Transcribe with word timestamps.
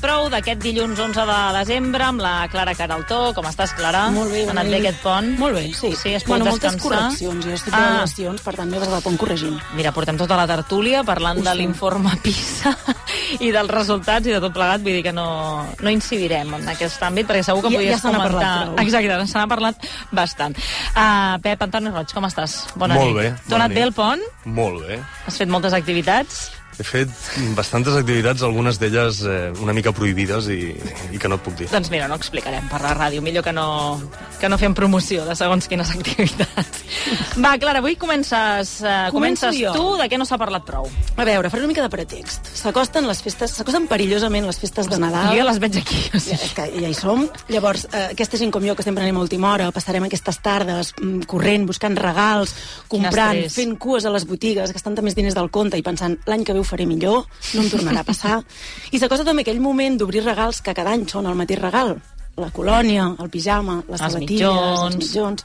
prou 0.00 0.28
d'aquest 0.32 0.60
dilluns 0.62 0.98
11 0.98 1.24
de 1.28 1.38
desembre 1.58 2.04
amb 2.04 2.20
la 2.20 2.48
Clara 2.52 2.74
Caraltó. 2.74 3.32
Com 3.34 3.46
estàs, 3.50 3.72
Clara? 3.76 4.06
Molt 4.14 4.30
bé, 4.32 4.44
Ha 4.46 4.50
anat 4.54 4.66
bé 4.70 4.78
aquest 4.80 5.00
pont? 5.02 5.28
Molt 5.38 5.54
bé, 5.56 5.64
sí. 5.74 5.92
Sí, 5.96 6.14
has 6.14 6.22
pogut 6.24 6.28
bueno, 6.40 6.44
moltes 6.50 6.72
descansar? 6.72 6.98
correccions, 7.08 7.44
jo 7.46 7.52
estic 7.54 7.72
Ah. 7.72 7.76
ah. 7.76 7.80
d'avaluacions, 7.84 8.40
per 8.42 8.54
tant 8.56 8.70
m'he 8.70 8.78
el 8.84 9.02
pont 9.02 9.16
corregint. 9.18 9.58
Mira, 9.74 9.92
portem 9.92 10.16
tota 10.16 10.36
la 10.36 10.46
tertúlia 10.46 11.02
parlant 11.04 11.38
Ho 11.38 11.42
de 11.42 11.54
l'informe 11.54 12.10
PISA 12.22 12.74
i 13.40 13.50
dels 13.50 13.70
resultats 13.70 14.26
i 14.26 14.32
de 14.32 14.40
tot 14.40 14.52
plegat. 14.52 14.80
Vull 14.82 14.92
dir 14.98 15.02
que 15.02 15.12
no, 15.12 15.66
no 15.80 15.90
incidirem 15.90 16.54
en 16.54 16.68
aquest 16.68 17.02
àmbit, 17.02 17.26
perquè 17.26 17.42
segur 17.42 17.62
que 17.62 17.70
Ja- 17.70 17.76
podies 17.78 18.02
ja 18.02 18.08
comentar... 18.08 18.30
parlat 18.30 18.64
prou. 18.74 18.78
Exacte, 18.86 19.26
se 19.26 19.38
n'ha 19.38 19.46
parlat 19.48 19.76
bastant. 20.12 20.56
Uh, 20.96 21.38
Pep, 21.42 21.62
Antoni 21.62 21.90
Roig, 21.90 22.12
com 22.12 22.24
estàs? 22.24 22.58
Bona 22.76 22.94
Molt 22.94 23.14
nit. 23.14 23.16
bé, 23.22 23.34
T'ha 23.48 23.56
anat 23.56 23.72
bé 23.74 23.82
el 23.82 23.92
pont? 23.92 24.20
Molt 24.44 24.86
bé. 24.86 25.00
Has 25.26 25.36
fet 25.38 25.48
moltes 25.48 25.72
activitats? 25.72 26.50
He 26.78 26.82
fet 26.82 27.10
bastantes 27.54 27.94
activitats, 27.94 28.42
algunes 28.42 28.80
d'elles 28.82 29.20
eh, 29.22 29.52
una 29.62 29.72
mica 29.76 29.92
prohibides 29.94 30.48
i, 30.50 30.72
i 31.14 31.20
que 31.22 31.28
no 31.30 31.36
et 31.38 31.44
puc 31.46 31.54
dir. 31.60 31.68
Doncs 31.70 31.90
mira, 31.92 32.08
no 32.10 32.16
explicarem 32.18 32.66
per 32.70 32.80
la 32.82 32.94
ràdio. 32.98 33.22
Millor 33.22 33.44
que 33.46 33.52
no, 33.54 34.00
que 34.40 34.48
no 34.50 34.58
fem 34.58 34.74
promoció 34.74 35.22
de 35.28 35.36
segons 35.38 35.68
quines 35.70 35.92
activitats. 35.96 36.82
Va, 37.38 37.52
Clara, 37.62 37.78
avui 37.78 37.94
comences, 38.00 38.74
Començo 38.82 39.14
comences 39.14 39.60
jo. 39.60 39.72
tu. 39.76 39.84
De 40.02 40.08
què 40.10 40.18
no 40.18 40.26
s'ha 40.26 40.38
parlat 40.40 40.66
prou? 40.66 40.90
A 41.14 41.24
veure, 41.28 41.50
faré 41.52 41.62
una 41.62 41.70
mica 41.70 41.84
de 41.86 41.92
pretext. 41.92 42.50
S'acosten 42.58 43.06
les 43.06 43.22
festes, 43.22 43.54
s'acosten 43.54 43.86
perillosament 43.90 44.48
les 44.50 44.58
festes 44.58 44.90
de 44.90 44.98
Nadal. 44.98 45.30
Jo 45.30 45.38
ja 45.44 45.46
les 45.46 45.62
veig 45.62 45.78
aquí. 45.84 46.00
O 46.10 46.18
Ja, 46.18 46.24
sigui. 46.26 46.40
és 46.42 46.56
que 46.58 46.66
ja 46.80 46.90
hi 46.90 46.98
som. 46.98 47.22
Llavors, 47.54 47.86
eh, 47.92 48.08
aquesta 48.16 48.40
gent 48.40 48.50
com 48.54 48.66
jo, 48.66 48.74
que 48.74 48.82
sempre 48.82 49.06
anem 49.06 49.20
a 49.20 49.22
última 49.22 49.52
hora, 49.52 49.70
passarem 49.74 50.08
aquestes 50.10 50.40
tardes 50.42 50.90
mm, 51.00 51.22
corrent, 51.30 51.68
buscant 51.70 51.94
regals, 52.02 52.56
comprant, 52.90 53.44
fent 53.54 53.78
cues 53.78 54.04
a 54.06 54.10
les 54.14 54.26
botigues, 54.26 54.74
gastant 54.74 54.98
més 55.04 55.14
diners 55.14 55.34
del 55.38 55.50
compte 55.54 55.78
i 55.78 55.82
pensant 55.86 56.18
l'any 56.26 56.42
que 56.46 56.52
ve 56.54 56.63
ho 56.64 56.68
faré 56.68 56.86
millor, 56.88 57.26
no 57.54 57.62
em 57.62 57.70
tornarà 57.70 58.00
a 58.02 58.08
passar. 58.08 58.40
I 58.90 58.98
s'acosta 58.98 59.24
també 59.28 59.44
aquell 59.44 59.60
moment 59.62 60.00
d'obrir 60.00 60.24
regals 60.24 60.62
que 60.64 60.74
cada 60.74 60.96
any 60.96 61.06
són 61.08 61.28
el 61.30 61.36
mateix 61.38 61.60
regal. 61.62 61.94
La 62.40 62.48
colònia, 62.50 63.12
el 63.22 63.28
pijama, 63.30 63.76
les 63.86 64.00
Els 64.00 64.12
sabatilles, 64.16 64.40
mitjons. 64.40 64.80
els 64.88 64.96
mitjons. 64.98 65.44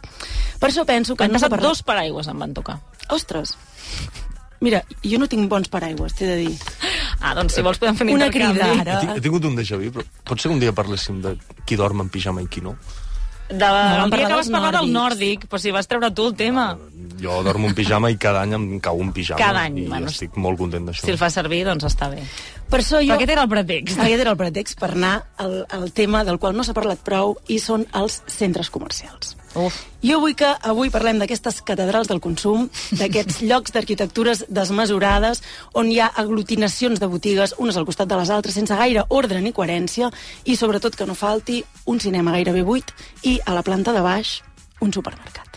Per 0.60 0.70
això 0.72 0.88
penso 0.90 1.14
que 1.16 1.28
s'ha 1.28 1.36
passat 1.36 1.52
parlat... 1.54 1.68
dos 1.70 1.84
paraigües 1.86 2.28
em 2.32 2.40
van 2.42 2.56
tocar. 2.58 2.80
Ostres! 3.14 3.54
Mira, 4.60 4.82
jo 5.06 5.20
no 5.22 5.28
tinc 5.32 5.46
bons 5.48 5.70
paraigües, 5.72 6.16
t'he 6.18 6.26
de 6.28 6.36
dir. 6.42 6.56
Ah, 7.22 7.32
doncs 7.38 7.54
si 7.56 7.62
vols 7.64 7.78
podem 7.80 7.96
fer 7.96 8.08
un 8.10 8.18
Una 8.18 8.28
crida, 8.34 8.66
He, 8.74 8.80
ara. 8.82 8.98
ti- 9.00 9.14
he 9.16 9.22
tingut 9.24 9.46
un 9.48 9.56
déjà 9.56 9.78
vu, 9.80 9.88
però 9.94 10.04
pot 10.28 10.40
ser 10.42 10.50
que 10.50 10.56
un 10.58 10.60
dia 10.60 10.74
parléssim 10.76 11.22
de 11.24 11.38
qui 11.66 11.78
dorm 11.80 12.02
en 12.04 12.10
pijama 12.12 12.42
i 12.44 12.48
qui 12.52 12.60
no? 12.66 12.74
De, 13.50 13.66
vam 13.66 14.06
el 14.06 14.14
dia 14.14 14.28
que 14.30 14.38
vas 14.38 14.50
parlar 14.54 14.72
del 14.76 14.92
nòrdic, 14.94 15.48
però 15.50 15.58
si 15.62 15.74
vas 15.74 15.90
treure 15.90 16.12
tu 16.14 16.28
el 16.30 16.36
tema. 16.38 16.70
Jo 17.20 17.42
dormo 17.44 17.68
en 17.68 17.74
pijama 17.76 18.12
i 18.14 18.18
cada 18.22 18.44
any 18.46 18.54
em 18.56 18.68
cau 18.84 19.02
un 19.02 19.10
pijama. 19.16 19.42
Cada 19.42 19.66
any, 19.66 19.82
I 19.84 19.88
bueno, 19.90 20.12
estic 20.14 20.38
molt 20.38 20.62
content 20.62 20.86
d'això. 20.86 21.08
Si 21.08 21.12
el 21.16 21.18
fa 21.20 21.32
servir, 21.34 21.64
doncs 21.68 21.88
està 21.90 22.12
bé. 22.14 22.22
Per 22.70 22.80
això 22.84 23.02
jo... 23.02 23.16
Aquest 23.16 23.34
era 23.34 23.44
el 23.46 23.50
pretext. 23.50 23.98
Aquest 23.98 24.22
era 24.22 24.34
el 24.36 24.38
pretext 24.38 24.80
per 24.80 24.92
anar 24.94 25.16
al, 25.42 25.64
al 25.74 25.90
tema 25.96 26.24
del 26.28 26.38
qual 26.38 26.56
no 26.58 26.66
s'ha 26.66 26.78
parlat 26.78 27.02
prou 27.06 27.36
i 27.50 27.58
són 27.62 27.88
els 27.98 28.22
centres 28.30 28.70
comercials. 28.70 29.36
Uf. 29.58 29.80
Jo 30.06 30.20
vull 30.22 30.36
que 30.38 30.52
avui 30.70 30.92
parlem 30.94 31.18
d'aquestes 31.18 31.64
catedrals 31.66 32.12
del 32.12 32.22
consum, 32.22 32.68
d'aquests 33.00 33.42
llocs 33.50 33.74
d'arquitectures 33.74 34.46
desmesurades, 34.54 35.42
on 35.74 35.90
hi 35.90 35.98
ha 36.00 36.12
aglutinacions 36.22 37.02
de 37.02 37.10
botigues, 37.10 37.58
unes 37.58 37.78
al 37.78 37.90
costat 37.90 38.12
de 38.12 38.22
les 38.22 38.30
altres, 38.30 38.54
sense 38.60 38.78
gaire 38.78 39.08
ordre 39.10 39.42
ni 39.42 39.56
coherència, 39.56 40.14
i 40.46 40.56
sobretot 40.60 40.96
que 40.96 41.10
no 41.10 41.18
falti 41.18 41.64
un 41.90 42.00
cinema 42.00 42.38
gairebé 42.38 42.64
buit 42.64 42.94
i 43.26 43.40
a 43.46 43.58
la 43.58 43.66
planta 43.66 43.96
de 43.98 44.06
baix 44.06 44.40
un 44.86 44.94
supermercat. 44.94 45.49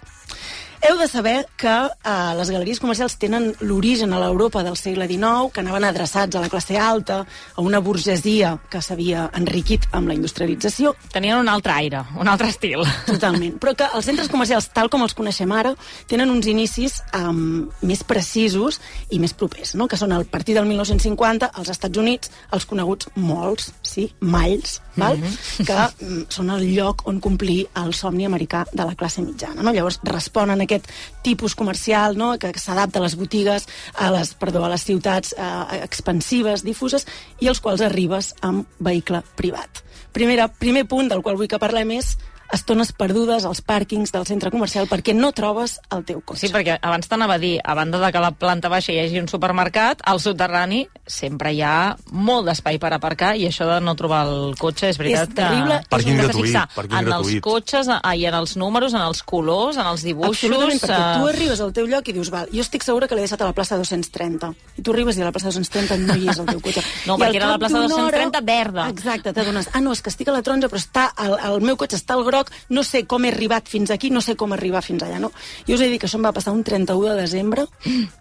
Heu 0.83 0.97
de 0.99 1.07
saber 1.07 1.47
que 1.57 1.71
eh, 1.71 2.35
les 2.35 2.51
galeries 2.51 2.81
comercials 2.83 3.15
tenen 3.15 3.53
l'origen 3.63 4.11
a 4.13 4.19
l'Europa 4.19 4.65
del 4.67 4.75
segle 4.77 5.07
XIX, 5.07 5.53
que 5.55 5.63
anaven 5.63 5.85
adreçats 5.87 6.35
a 6.35 6.43
la 6.43 6.48
classe 6.51 6.75
alta, 6.75 7.20
a 7.23 7.63
una 7.63 7.79
burgesia 7.79 8.57
que 8.70 8.81
s'havia 8.83 9.29
enriquit 9.39 9.87
amb 9.95 10.11
la 10.11 10.17
industrialització, 10.19 10.97
Tenien 11.13 11.39
un 11.39 11.48
altre 11.48 11.73
aire, 11.73 12.01
un 12.19 12.29
altre 12.29 12.48
estil. 12.48 12.83
Totalment. 13.07 13.59
Però 13.63 13.75
que 13.77 13.87
els 13.95 14.07
centres 14.09 14.31
comercials, 14.33 14.71
tal 14.75 14.89
com 14.91 15.05
els 15.05 15.15
coneixem 15.15 15.53
ara, 15.53 15.75
tenen 16.11 16.31
uns 16.33 16.48
inicis 16.51 16.98
um, 17.15 17.69
més 17.85 18.03
precisos 18.03 18.81
i 19.13 19.21
més 19.23 19.37
propers, 19.37 19.77
no? 19.79 19.87
que 19.87 19.98
són 20.01 20.15
a 20.17 20.23
partir 20.25 20.57
del 20.57 20.67
1950 20.67 21.53
als 21.53 21.71
Estats 21.71 22.01
Units, 22.01 22.33
els 22.51 22.67
coneguts 22.67 23.13
malls, 23.15 23.71
sí, 23.87 24.09
malls, 24.19 24.81
val? 24.97 25.19
Mm 25.19 25.23
-hmm. 25.23 25.67
que 25.67 26.05
mm, 26.05 26.25
són 26.29 26.51
el 26.51 26.65
lloc 26.75 27.07
on 27.07 27.21
complir 27.21 27.67
el 27.77 27.95
somni 27.95 28.27
americà 28.27 28.65
de 28.73 28.85
la 28.85 28.95
classe 28.95 29.23
mitjana. 29.23 29.63
No? 29.63 29.73
Llavors 29.73 30.01
responen 30.03 30.61
a 30.61 30.67
aquest 30.73 30.91
tipus 31.23 31.55
comercial 31.55 32.19
no? 32.19 32.35
que, 32.39 32.53
que 32.53 32.63
s'adapta 32.63 32.99
a 33.01 33.05
les 33.07 33.17
botigues, 33.21 33.69
a 33.95 34.11
les, 34.15 34.35
perdó, 34.41 34.65
a 34.65 34.73
les 34.73 34.85
ciutats 34.89 35.37
eh, 35.37 35.81
expansives, 35.83 36.65
difuses, 36.67 37.07
i 37.41 37.49
als 37.53 37.63
quals 37.63 37.85
arribes 37.85 38.33
amb 38.43 38.67
vehicle 38.81 39.23
privat. 39.39 39.85
Primera, 40.13 40.49
primer 40.49 40.85
punt 40.89 41.09
del 41.09 41.23
qual 41.25 41.39
vull 41.41 41.49
que 41.49 41.61
parlem 41.63 41.95
és 41.97 42.17
estones 42.52 42.92
perdudes 42.92 43.46
als 43.48 43.63
pàrquings 43.64 44.13
del 44.13 44.27
centre 44.29 44.52
comercial 44.52 44.89
perquè 44.90 45.14
no 45.17 45.33
trobes 45.33 45.79
el 45.95 46.05
teu 46.08 46.20
cotxe. 46.20 46.46
Sí, 46.46 46.52
perquè 46.52 46.77
abans 46.80 47.08
t'anava 47.08 47.39
a 47.39 47.42
dir, 47.42 47.57
a 47.64 47.74
banda 47.74 48.01
de 48.02 48.13
que 48.13 48.20
a 48.20 48.24
la 48.24 48.33
planta 48.36 48.70
baixa 48.73 48.92
hi 48.92 49.01
hagi 49.02 49.20
un 49.23 49.29
supermercat, 49.30 50.05
al 50.05 50.20
soterrani 50.20 50.85
sempre 51.07 51.52
hi 51.52 51.62
ha 51.64 51.96
molt 52.12 52.46
d'espai 52.48 52.79
per 52.83 52.92
aparcar 52.95 53.35
i 53.36 53.46
això 53.48 53.67
de 53.68 53.80
no 53.85 53.96
trobar 53.98 54.24
el 54.29 54.55
cotxe 54.61 54.92
és 54.92 55.01
veritat 55.01 55.33
És 55.33 55.36
terrible. 55.36 55.80
que... 55.80 55.91
Pàrquing 55.92 56.18
T'has 56.18 56.27
de 56.27 56.29
gratuït, 56.29 56.46
fixar 56.52 57.01
en 57.01 57.12
els 57.17 57.33
cotxes 57.45 57.91
ah, 57.92 58.14
i 58.14 58.27
en 58.29 58.36
els 58.36 58.57
números, 58.61 58.95
en 58.95 59.05
els 59.05 59.23
colors, 59.23 59.79
en 59.80 59.89
els 59.89 60.05
dibuixos... 60.07 60.45
Absolutament, 60.45 60.83
perquè 60.83 60.98
eh, 60.98 61.18
tu 61.18 61.29
arribes 61.33 61.62
al 61.64 61.73
teu 61.77 61.89
lloc 61.89 62.08
i 62.08 62.17
dius, 62.17 62.30
val, 62.35 62.51
jo 62.52 62.64
estic 62.64 62.85
segura 62.86 63.08
que 63.08 63.17
l'he 63.17 63.24
deixat 63.27 63.42
a 63.42 63.48
la 63.48 63.57
plaça 63.57 63.79
230. 63.80 64.52
I 64.79 64.85
tu 64.85 64.95
arribes 64.95 65.18
i 65.18 65.24
a 65.24 65.29
la 65.29 65.35
plaça 65.35 65.51
230 65.51 65.98
no 66.02 66.18
hi 66.18 66.29
és 66.33 66.42
el 66.42 66.51
teu 66.52 66.61
cotxe. 66.64 66.85
No, 67.02 67.17
I 67.17 67.23
perquè 67.23 67.39
era 67.41 67.48
la 67.51 67.58
plaça 67.58 67.80
d'una 67.80 67.89
230 67.91 68.41
verda. 68.46 68.85
Exacte, 68.92 69.33
t'adones, 69.35 69.68
ah, 69.73 69.80
no, 69.83 69.95
és 69.96 70.02
que 70.05 70.11
estic 70.12 70.29
a 70.30 70.35
la 70.36 70.42
taronja, 70.45 70.68
però 70.70 70.80
està, 70.80 71.08
el, 71.24 71.35
el 71.48 71.64
meu 71.64 71.79
cotxe 71.80 71.98
està 71.98 72.14
al 72.14 72.23
groc, 72.27 72.42
no 72.70 72.83
sé 72.86 73.05
com 73.07 73.25
he 73.25 73.33
arribat 73.33 73.69
fins 73.69 73.92
aquí, 73.95 74.11
no 74.11 74.20
sé 74.25 74.36
com 74.36 74.53
arribar 74.53 74.83
fins 74.83 75.05
allà, 75.05 75.20
no? 75.23 75.33
Jo 75.69 75.77
us 75.77 75.85
he 75.85 75.91
dit 75.92 76.01
que 76.01 76.08
això 76.11 76.20
em 76.20 76.27
va 76.27 76.35
passar 76.35 76.55
un 76.57 76.64
31 76.64 77.13
de 77.13 77.20
desembre 77.20 77.67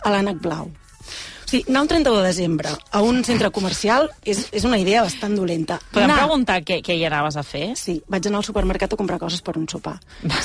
a 0.04 0.14
l'ànec 0.14 0.42
blau. 0.44 0.70
Sigui, 1.52 1.66
anar 1.68 1.82
un 1.84 1.90
31 1.92 2.22
de 2.22 2.28
desembre 2.30 2.70
a 2.92 3.02
un 3.04 3.18
centre 3.28 3.50
comercial 3.52 4.06
és, 4.24 4.46
és 4.56 4.64
una 4.64 4.78
idea 4.80 5.02
bastant 5.04 5.34
dolenta. 5.36 5.82
Podem 5.92 6.08
Anar- 6.08 6.22
preguntar 6.24 6.62
què, 6.64 6.78
què 6.86 6.96
hi 6.96 7.04
anaves 7.06 7.36
a 7.36 7.44
fer? 7.44 7.74
Sí, 7.76 7.98
vaig 8.08 8.30
anar 8.30 8.40
al 8.40 8.46
supermercat 8.48 8.94
a 8.96 9.00
comprar 9.00 9.20
coses 9.20 9.42
per 9.44 9.58
un 9.60 9.68
sopar. 9.68 9.98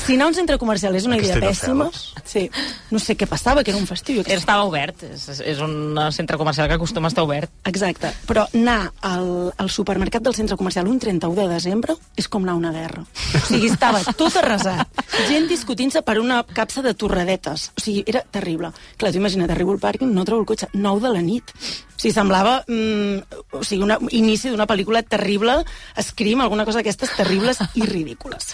Si 0.02 0.16
anar 0.16 0.26
a 0.26 0.32
un 0.32 0.34
centre 0.34 0.58
comercial 0.58 0.96
és 0.98 1.06
una 1.06 1.18
idea 1.20 1.38
pèssima... 1.38 1.86
Sí, 2.26 2.48
no 2.90 2.98
sé 2.98 3.14
què 3.16 3.28
passava, 3.30 3.62
que 3.62 3.70
era 3.70 3.78
un 3.78 3.86
festiu. 3.86 4.24
sé. 4.24 4.34
Estava 4.34 4.64
obert, 4.66 5.04
és, 5.06 5.28
és 5.46 5.60
un 5.62 5.94
centre 6.10 6.36
comercial 6.40 6.66
que 6.66 6.74
acostuma 6.74 7.06
a 7.06 7.12
estar 7.14 7.22
obert. 7.22 7.52
Exacte, 7.70 8.10
però 8.26 8.48
anar 8.52 8.90
al, 9.06 9.52
al 9.56 9.70
supermercat 9.70 10.24
del 10.26 10.34
centre 10.34 10.56
comercial 10.58 10.88
un 10.90 10.98
31 10.98 11.36
de 11.38 11.46
desembre 11.54 11.94
és 12.16 12.26
com 12.26 12.42
anar 12.42 12.56
a 12.56 12.60
una 12.64 12.72
guerra. 12.74 13.04
O 13.36 13.44
sigui, 13.46 13.70
estava 13.70 14.02
tot 14.18 14.34
arrasat, 14.42 14.90
gent 15.28 15.46
discutint-se 15.46 16.02
per 16.02 16.18
una 16.18 16.42
capsa 16.42 16.82
de 16.82 16.94
torradetes. 16.98 17.70
O 17.78 17.84
sigui, 17.84 18.02
era 18.10 18.24
terrible. 18.26 18.72
Clar, 18.98 19.12
tu 19.14 19.20
imagina't, 19.22 19.50
arribo 19.54 19.76
al 19.76 19.78
pàrquing, 19.82 20.10
no 20.10 20.24
trobo 20.26 20.42
el 20.42 20.50
cotxe, 20.50 20.68
9 20.74 20.95
de 21.02 21.10
la 21.12 21.22
nit. 21.22 21.52
O 21.96 21.98
sigui, 22.00 22.12
semblava 22.14 22.58
mm, 22.68 23.40
o 23.56 23.64
sigui, 23.64 23.82
un 23.86 24.08
inici 24.10 24.50
d'una 24.52 24.66
pel·lícula 24.68 25.02
terrible, 25.02 25.62
Scream, 26.00 26.40
alguna 26.44 26.64
cosa 26.64 26.78
d'aquestes 26.82 27.16
terribles 27.16 27.58
i 27.74 27.82
ridícules. 27.88 28.52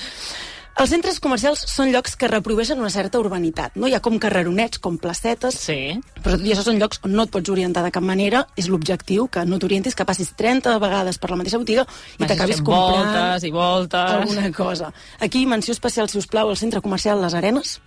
Els 0.80 0.88
centres 0.88 1.18
comercials 1.20 1.60
són 1.68 1.90
llocs 1.92 2.14
que 2.16 2.30
reprodueixen 2.32 2.78
una 2.80 2.88
certa 2.88 3.18
urbanitat, 3.20 3.74
no? 3.76 3.90
Hi 3.90 3.92
ha 3.92 4.00
com 4.00 4.14
carreronets, 4.18 4.78
com 4.80 4.94
placetes, 4.96 5.58
Sí. 5.66 6.00
però 6.22 6.38
tot 6.38 6.46
i 6.46 6.54
això 6.54 6.62
són 6.64 6.78
llocs 6.80 6.98
on 7.04 7.12
no 7.12 7.26
et 7.26 7.30
pots 7.34 7.50
orientar 7.52 7.82
de 7.84 7.90
cap 7.92 8.02
manera, 8.02 8.46
és 8.56 8.70
l'objectiu, 8.72 9.26
que 9.28 9.44
no 9.44 9.58
t'orientis, 9.60 9.94
que 9.94 10.06
passis 10.08 10.32
30 10.34 10.78
vegades 10.80 11.18
per 11.18 11.28
la 11.28 11.36
mateixa 11.36 11.58
botiga 11.60 11.84
i 12.18 12.24
t'acabis 12.24 12.62
comprant 12.62 13.04
voltes 13.12 13.44
i 13.44 13.50
voltes. 13.50 14.10
alguna 14.16 14.50
cosa. 14.50 14.92
Aquí, 15.20 15.44
menció 15.44 15.72
especial, 15.72 16.08
si 16.08 16.16
us 16.16 16.26
plau, 16.26 16.48
al 16.48 16.56
centre 16.56 16.80
comercial 16.80 17.20
Les 17.20 17.34
Arenes, 17.34 17.80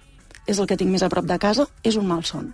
és 0.46 0.60
el 0.60 0.68
que 0.68 0.78
tinc 0.78 0.92
més 0.92 1.02
a 1.02 1.10
prop 1.10 1.26
de 1.26 1.40
casa, 1.40 1.66
és 1.82 1.96
un 1.96 2.06
malson. 2.06 2.54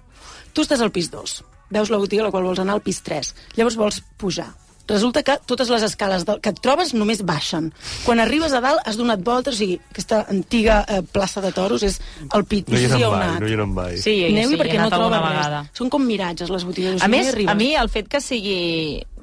Tu 0.54 0.62
estàs 0.62 0.80
al 0.80 0.92
pis 0.95 1.12
2, 1.12 1.44
veus 1.71 1.91
la 1.91 2.00
botiga 2.01 2.25
a 2.25 2.29
la 2.29 2.33
qual 2.33 2.47
vols 2.47 2.62
anar 2.62 2.77
al 2.77 2.83
pis 2.85 3.01
3, 3.06 3.33
llavors 3.57 3.79
vols 3.79 4.01
pujar. 4.21 4.51
Resulta 4.91 5.21
que 5.23 5.38
totes 5.45 5.69
les 5.71 5.83
escales 5.85 6.25
del, 6.27 6.41
que 6.44 6.51
et 6.51 6.57
trobes 6.59 6.91
només 6.97 7.21
baixen. 7.23 7.69
Quan 8.03 8.19
arribes 8.19 8.51
a 8.51 8.59
dalt 8.63 8.81
has 8.88 8.97
donat 9.00 9.21
voltes, 9.23 9.56
o 9.56 9.57
sigui, 9.62 9.77
aquesta 9.94 10.25
antiga 10.33 10.81
eh, 10.83 11.00
plaça 11.06 11.44
de 11.44 11.53
toros 11.56 11.85
és 11.88 12.00
el 12.35 12.44
pit. 12.50 12.68
No 12.68 12.81
hi 12.81 13.06
heu 13.06 13.13
mai, 13.15 13.38
no 13.39 13.47
hi 13.47 13.56
eren 13.56 13.71
mai. 13.71 13.95
Sí, 13.95 14.18
sí, 14.18 14.33
sí, 14.33 14.41
he 14.41 14.59
perquè 14.59 14.81
no 14.81 14.89
trobes 14.91 15.23
vegada. 15.23 15.63
res. 15.63 15.77
Són 15.79 15.94
com 15.94 16.03
miratges, 16.03 16.51
les 16.51 16.68
botigues. 16.68 17.00
A 17.00 17.09
més, 17.12 17.31
arribes. 17.31 17.53
a 17.53 17.56
mi 17.56 17.71
el 17.79 17.91
fet 17.94 18.12
que 18.12 18.23
sigui 18.23 18.59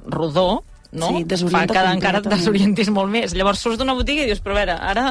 rodó 0.08 0.62
no? 0.92 1.10
Sí, 1.12 1.48
fa 1.52 1.64
que 1.68 1.82
encara 1.92 2.22
et 2.22 2.28
desorientis 2.30 2.90
molt 2.94 3.12
més. 3.12 3.34
Llavors 3.36 3.60
surts 3.64 3.80
d'una 3.80 3.96
botiga 3.98 4.24
i 4.24 4.30
dius, 4.30 4.40
però 4.44 4.56
a 4.56 4.58
veure, 4.60 4.76
ara 4.92 5.06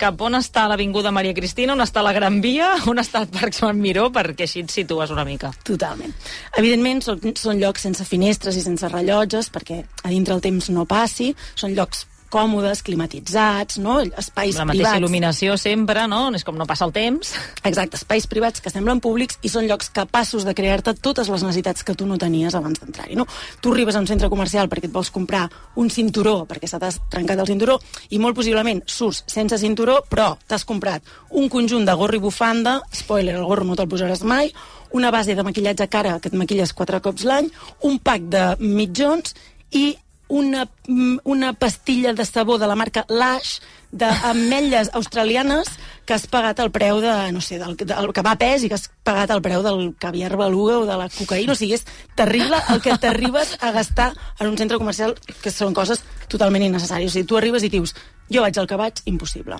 cap 0.00 0.20
on 0.20 0.36
està 0.38 0.66
l'Avinguda 0.70 1.12
Maria 1.14 1.36
Cristina, 1.36 1.76
on 1.76 1.84
està 1.84 2.04
la 2.04 2.14
Gran 2.16 2.40
Via, 2.44 2.74
on 2.92 3.02
està 3.02 3.24
el 3.24 3.30
Parc 3.32 3.56
Joan 3.58 3.80
Miró, 3.82 4.10
perquè 4.14 4.48
així 4.48 4.66
et 4.66 4.74
situes 4.74 5.14
una 5.14 5.26
mica. 5.28 5.52
Totalment. 5.66 6.14
Evidentment, 6.60 7.02
són, 7.04 7.34
són 7.38 7.60
llocs 7.62 7.88
sense 7.88 8.06
finestres 8.08 8.58
i 8.58 8.64
sense 8.64 8.88
rellotges, 8.92 9.50
perquè 9.52 9.82
a 10.02 10.12
dintre 10.12 10.36
el 10.36 10.44
temps 10.44 10.70
no 10.74 10.86
passi, 10.88 11.32
són 11.56 11.76
llocs 11.76 12.06
còmodes, 12.32 12.80
climatitzats, 12.86 13.78
no? 13.82 13.98
espais 14.00 14.56
La 14.56 14.64
mateixa 14.64 14.94
privats. 14.94 15.00
il·luminació 15.02 15.56
sempre, 15.60 16.06
no? 16.08 16.24
És 16.34 16.44
com 16.48 16.56
no 16.56 16.66
passa 16.68 16.86
el 16.88 16.94
temps. 16.96 17.34
Exacte, 17.68 18.00
espais 18.00 18.26
privats 18.30 18.64
que 18.64 18.72
semblen 18.72 19.02
públics 19.04 19.38
i 19.44 19.52
són 19.52 19.68
llocs 19.68 19.92
capaços 19.92 20.46
de 20.48 20.54
crear-te 20.56 20.94
totes 20.94 21.28
les 21.28 21.44
necessitats 21.44 21.84
que 21.84 21.94
tu 21.98 22.08
no 22.08 22.18
tenies 22.18 22.56
abans 22.56 22.80
d'entrar-hi. 22.80 23.18
No? 23.18 23.26
Tu 23.60 23.72
arribes 23.72 23.96
a 23.96 24.02
un 24.02 24.08
centre 24.08 24.30
comercial 24.32 24.70
perquè 24.72 24.88
et 24.88 24.94
vols 24.94 25.12
comprar 25.12 25.44
un 25.76 25.90
cinturó, 25.92 26.42
perquè 26.48 26.70
se 26.70 26.80
t'ha 26.80 26.90
trencat 27.12 27.44
el 27.44 27.50
cinturó, 27.52 27.78
i 28.10 28.20
molt 28.22 28.36
possiblement 28.38 28.82
surts 28.86 29.24
sense 29.30 29.58
cinturó, 29.60 30.00
però 30.08 30.32
t'has 30.48 30.64
comprat 30.64 31.04
un 31.30 31.48
conjunt 31.52 31.84
de 31.86 31.96
gorro 31.96 32.16
i 32.16 32.22
bufanda, 32.22 32.80
spoiler, 32.92 33.36
el 33.36 33.48
gorro 33.48 33.64
no 33.68 33.76
te'l 33.76 33.90
posaràs 33.90 34.24
mai, 34.24 34.52
una 34.92 35.10
base 35.10 35.34
de 35.34 35.44
maquillatge 35.44 35.88
cara 35.88 36.18
que 36.20 36.28
et 36.28 36.36
maquilles 36.36 36.72
quatre 36.76 37.00
cops 37.00 37.24
l'any, 37.24 37.48
un 37.88 37.98
pack 37.98 38.28
de 38.32 38.44
mitjons 38.60 39.34
i 39.72 39.96
una, 40.32 40.66
mm, 40.88 41.18
una 41.24 41.52
pastilla 41.52 42.14
de 42.14 42.24
sabó 42.24 42.56
de 42.56 42.66
la 42.66 42.74
marca 42.74 43.04
Lash 43.08 43.60
d'ametlles 43.92 44.88
australianes 44.94 45.68
que 46.06 46.14
has 46.14 46.24
pagat 46.26 46.62
el 46.64 46.70
preu 46.72 47.02
de, 47.04 47.12
no 47.36 47.42
sé, 47.44 47.58
del, 47.60 47.76
del 47.76 48.12
que 48.16 48.22
va 48.24 48.32
a 48.32 48.38
pes 48.40 48.62
i 48.64 48.70
que 48.70 48.78
has 48.78 48.86
pagat 49.04 49.30
el 49.34 49.42
preu 49.44 49.60
del 49.62 49.92
caviar 50.00 50.38
beluga 50.40 50.78
o 50.80 50.86
de 50.88 50.96
la 50.96 51.10
cocaïna. 51.12 51.52
O 51.52 51.58
sigui, 51.58 51.76
és 51.76 51.84
terrible 52.16 52.56
el 52.72 52.80
que 52.80 52.96
t'arribes 52.96 53.58
a 53.60 53.74
gastar 53.76 54.14
en 54.40 54.48
un 54.48 54.56
centre 54.56 54.80
comercial 54.80 55.12
que 55.42 55.52
són 55.52 55.76
coses 55.76 56.00
totalment 56.32 56.64
innecessàries. 56.64 57.12
O 57.12 57.14
sigui, 57.18 57.28
tu 57.28 57.36
arribes 57.36 57.66
i 57.68 57.70
dius, 57.74 57.92
jo 58.32 58.40
vaig 58.40 58.56
al 58.56 58.70
que 58.70 58.78
vaig, 58.80 59.02
impossible. 59.12 59.58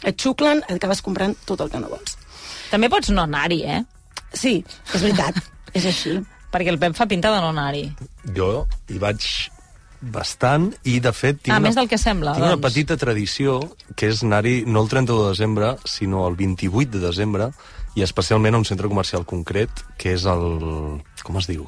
Et 0.00 0.16
xuclen, 0.16 0.62
et 0.64 0.78
acabes 0.78 1.04
comprant 1.04 1.36
tot 1.44 1.60
el 1.60 1.68
que 1.68 1.82
no 1.82 1.92
vols. 1.92 2.16
També 2.70 2.88
pots 2.88 3.12
no 3.12 3.26
anar-hi, 3.28 3.60
eh? 3.68 3.82
Sí, 4.32 4.62
és 4.94 5.04
veritat, 5.04 5.44
és 5.76 5.84
així. 5.92 6.16
Perquè 6.56 6.72
el 6.72 6.80
Pep 6.80 6.96
fa 6.96 7.04
pinta 7.04 7.34
de 7.34 7.44
no 7.44 7.52
anar-hi. 7.52 7.84
Jo 8.32 8.64
hi 8.88 9.02
vaig 9.02 9.28
bastant 10.12 10.70
i, 10.84 10.98
de 11.00 11.12
fet, 11.12 11.40
tinc, 11.42 11.54
Ah, 11.54 11.58
una, 11.58 11.68
més 11.68 11.76
del 11.78 11.88
que 11.88 11.98
sembla, 11.98 12.32
tinc 12.36 12.44
una 12.44 12.54
doncs. 12.56 12.66
petita 12.68 12.96
tradició 12.96 13.60
que 13.96 14.08
és 14.12 14.22
anar-hi 14.22 14.64
no 14.66 14.82
el 14.82 14.88
31 14.88 15.22
de 15.24 15.28
desembre, 15.34 15.76
sinó 15.84 16.26
el 16.28 16.36
28 16.36 16.90
de 16.98 17.04
desembre, 17.06 17.50
i 17.96 18.02
especialment 18.04 18.54
a 18.54 18.58
un 18.58 18.64
centre 18.68 18.88
comercial 18.88 19.24
concret, 19.24 19.70
que 19.96 20.12
és 20.12 20.24
el... 20.28 21.00
com 21.24 21.38
es 21.40 21.46
diu? 21.48 21.66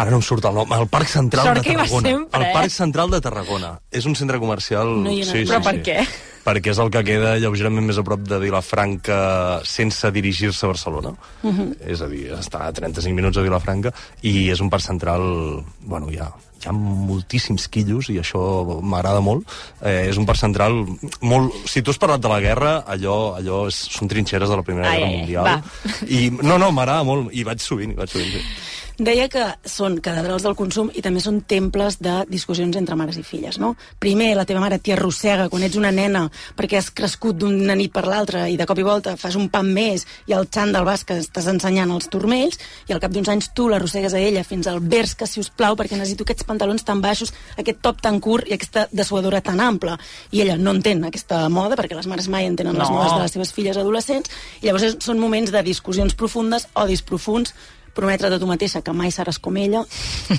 Ara 0.00 0.10
no 0.10 0.16
em 0.18 0.22
surt 0.24 0.44
el 0.48 0.54
nom. 0.56 0.70
El 0.72 0.88
Parc 0.88 1.08
Central 1.12 1.44
Sort 1.50 1.58
de 1.60 1.62
que 1.66 1.72
hi 1.74 1.76
vas 1.76 1.90
Tarragona. 1.90 2.08
sempre, 2.08 2.40
el 2.40 2.46
eh? 2.48 2.52
Parc 2.54 2.70
Central 2.72 3.10
de 3.12 3.20
Tarragona. 3.20 3.70
És 3.92 4.06
un 4.08 4.14
centre 4.16 4.38
comercial... 4.40 4.88
No 5.04 5.10
hi 5.12 5.20
anat 5.22 5.34
mai. 5.34 5.44
Però 5.50 5.60
per 5.66 5.74
què? 5.84 5.98
Perquè 6.44 6.72
és 6.72 6.78
el 6.82 6.90
que 6.92 7.02
queda 7.04 7.36
lleugerament 7.38 7.86
més 7.86 7.98
a 8.00 8.04
prop 8.06 8.22
de 8.26 8.38
Vilafranca 8.42 9.18
sense 9.68 10.10
dirigir-se 10.14 10.66
a 10.66 10.72
Barcelona. 10.72 11.14
Uh 11.42 11.50
-huh. 11.50 11.76
És 11.86 12.00
a 12.00 12.08
dir, 12.08 12.32
està 12.32 12.66
a 12.66 12.72
35 12.72 13.14
minuts 13.14 13.36
a 13.36 13.42
Vilafranca 13.42 13.92
i 14.22 14.50
és 14.50 14.60
un 14.60 14.70
parc 14.70 14.82
central... 14.82 15.64
Bueno, 15.80 16.06
ha, 16.06 16.32
hi 16.60 16.68
ha 16.68 16.72
moltíssims 16.72 17.68
quillos 17.68 18.10
i 18.10 18.18
això 18.20 18.40
m'agrada 18.82 19.20
molt. 19.20 19.48
Eh, 19.82 20.08
és 20.10 20.16
un 20.16 20.26
parc 20.26 20.38
central 20.38 20.84
molt... 21.20 21.52
Si 21.64 21.82
tu 21.82 21.90
has 21.90 21.98
parlat 21.98 22.20
de 22.20 22.28
la 22.28 22.40
guerra, 22.40 22.84
allò, 22.86 23.34
allò 23.36 23.66
és, 23.68 23.74
són 23.74 24.08
trinxeres 24.08 24.48
de 24.48 24.56
la 24.56 24.62
Primera 24.62 24.90
Ai, 24.90 24.98
Guerra 24.98 25.10
ai, 25.10 25.16
Mundial. 25.16 25.44
va. 25.44 25.62
I, 26.08 26.30
no, 26.42 26.58
no, 26.58 26.70
m'agrada 26.70 27.02
molt. 27.02 27.30
I 27.32 27.44
vaig 27.44 27.60
sovint, 27.64 27.92
i 27.92 27.94
vaig 27.94 28.12
sovint. 28.12 28.30
Sí. 28.30 28.79
Deia 29.00 29.30
que 29.32 29.40
són 29.64 29.94
catedrals 30.04 30.42
del 30.44 30.52
consum 30.58 30.90
i 30.92 31.00
també 31.00 31.22
són 31.24 31.38
temples 31.48 31.94
de 32.04 32.18
discussions 32.28 32.76
entre 32.76 32.98
mares 33.00 33.16
i 33.16 33.22
filles, 33.24 33.56
no? 33.56 33.70
Primer, 33.96 34.34
la 34.36 34.44
teva 34.44 34.60
mare 34.60 34.76
t'hi 34.76 34.92
arrossega 34.92 35.46
quan 35.48 35.64
ets 35.64 35.78
una 35.80 35.88
nena 35.88 36.26
perquè 36.58 36.76
has 36.76 36.90
crescut 36.92 37.38
d'una 37.40 37.72
nit 37.80 37.94
per 37.94 38.02
l'altra 38.04 38.42
i 38.52 38.58
de 38.60 38.66
cop 38.68 38.76
i 38.76 38.84
volta 38.84 39.14
fas 39.16 39.38
un 39.40 39.48
pam 39.48 39.70
més 39.72 40.04
i 40.28 40.36
el 40.36 40.50
xandall 40.52 40.84
vas 40.84 41.06
que 41.08 41.16
estàs 41.22 41.48
ensenyant 41.48 41.94
els 41.94 42.10
turmells 42.12 42.60
i 42.90 42.92
al 42.92 43.00
cap 43.00 43.16
d'uns 43.16 43.32
anys 43.32 43.48
tu 43.56 43.70
l'arrossegues 43.72 44.12
a 44.12 44.20
ella 44.20 44.44
fins 44.44 44.68
al 44.68 44.84
vers 44.84 45.16
que, 45.16 45.24
si 45.24 45.40
us 45.40 45.48
plau, 45.48 45.80
perquè 45.80 45.96
necessito 45.96 46.28
aquests 46.28 46.44
pantalons 46.52 46.84
tan 46.84 47.00
baixos, 47.00 47.32
aquest 47.56 47.80
top 47.80 48.04
tan 48.04 48.20
curt 48.20 48.52
i 48.52 48.58
aquesta 48.58 48.84
dessuadora 48.92 49.40
tan 49.40 49.64
ampla. 49.64 49.96
I 50.28 50.44
ella 50.44 50.60
no 50.60 50.76
entén 50.76 51.00
aquesta 51.08 51.46
moda, 51.48 51.72
perquè 51.80 51.96
les 51.96 52.06
mares 52.10 52.28
mai 52.28 52.44
entenen 52.52 52.76
les 52.76 52.90
No. 52.90 53.00
modes 53.00 53.16
de 53.16 53.22
les 53.24 53.32
seves 53.32 53.56
filles 53.56 53.80
adolescents, 53.80 54.28
i 54.60 54.66
llavors 54.68 54.98
són 55.00 55.18
moments 55.18 55.52
de 55.56 55.62
discussions 55.64 56.12
profundes, 56.14 56.68
odis 56.74 57.00
profuns, 57.00 57.54
prometre 58.00 58.30
de 58.32 58.38
tu 58.40 58.48
mateixa 58.48 58.80
que 58.82 58.94
mai 58.96 59.12
seràs 59.14 59.38
com 59.42 59.56
ella 59.60 59.84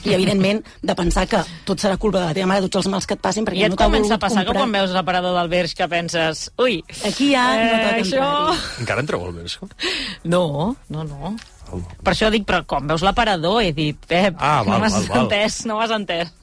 i, 0.01 0.11
evidentment, 0.17 0.63
de 0.81 0.95
pensar 0.97 1.27
que 1.29 1.43
tot 1.69 1.79
serà 1.83 1.95
culpa 2.01 2.19
de 2.23 2.25
la 2.31 2.35
teva 2.37 2.49
mare, 2.51 2.65
tots 2.67 2.81
els 2.81 2.91
mals 2.91 3.07
que 3.07 3.15
et 3.19 3.23
passin, 3.23 3.45
perquè 3.47 3.61
I 3.61 3.67
et 3.69 3.73
no 3.75 3.77
t'ha 3.79 3.85
comença 3.87 4.09
volgut 4.09 4.17
a 4.17 4.25
passar 4.25 4.41
que 4.43 4.49
comprar. 4.51 4.65
quan 4.65 4.75
veus 4.79 4.95
l'aparador 4.97 5.37
del 5.37 5.49
Verge 5.53 5.77
que 5.77 5.87
penses, 5.91 6.47
ui, 6.59 6.81
Aquí 7.07 7.31
ja 7.35 7.45
no 7.61 7.71
toca 7.85 7.95
això... 8.01 8.27
Encara 8.83 9.05
entreu 9.05 9.23
al 9.29 9.41
això? 9.45 9.69
No, 10.25 10.43
no, 10.89 11.03
no. 11.07 11.35
Per 12.03 12.11
això 12.11 12.27
dic, 12.33 12.43
però 12.49 12.65
quan 12.67 12.87
veus 12.89 13.03
l'aparador 13.05 13.61
he 13.63 13.69
dit, 13.71 13.95
Pep, 14.09 14.35
Ah, 14.43 14.59
val, 14.65 14.73
no 14.73 14.79
m'has 14.83 14.97
entès, 15.21 15.61
no 15.69 15.77
m'has 15.79 15.93
entès. 15.95 16.33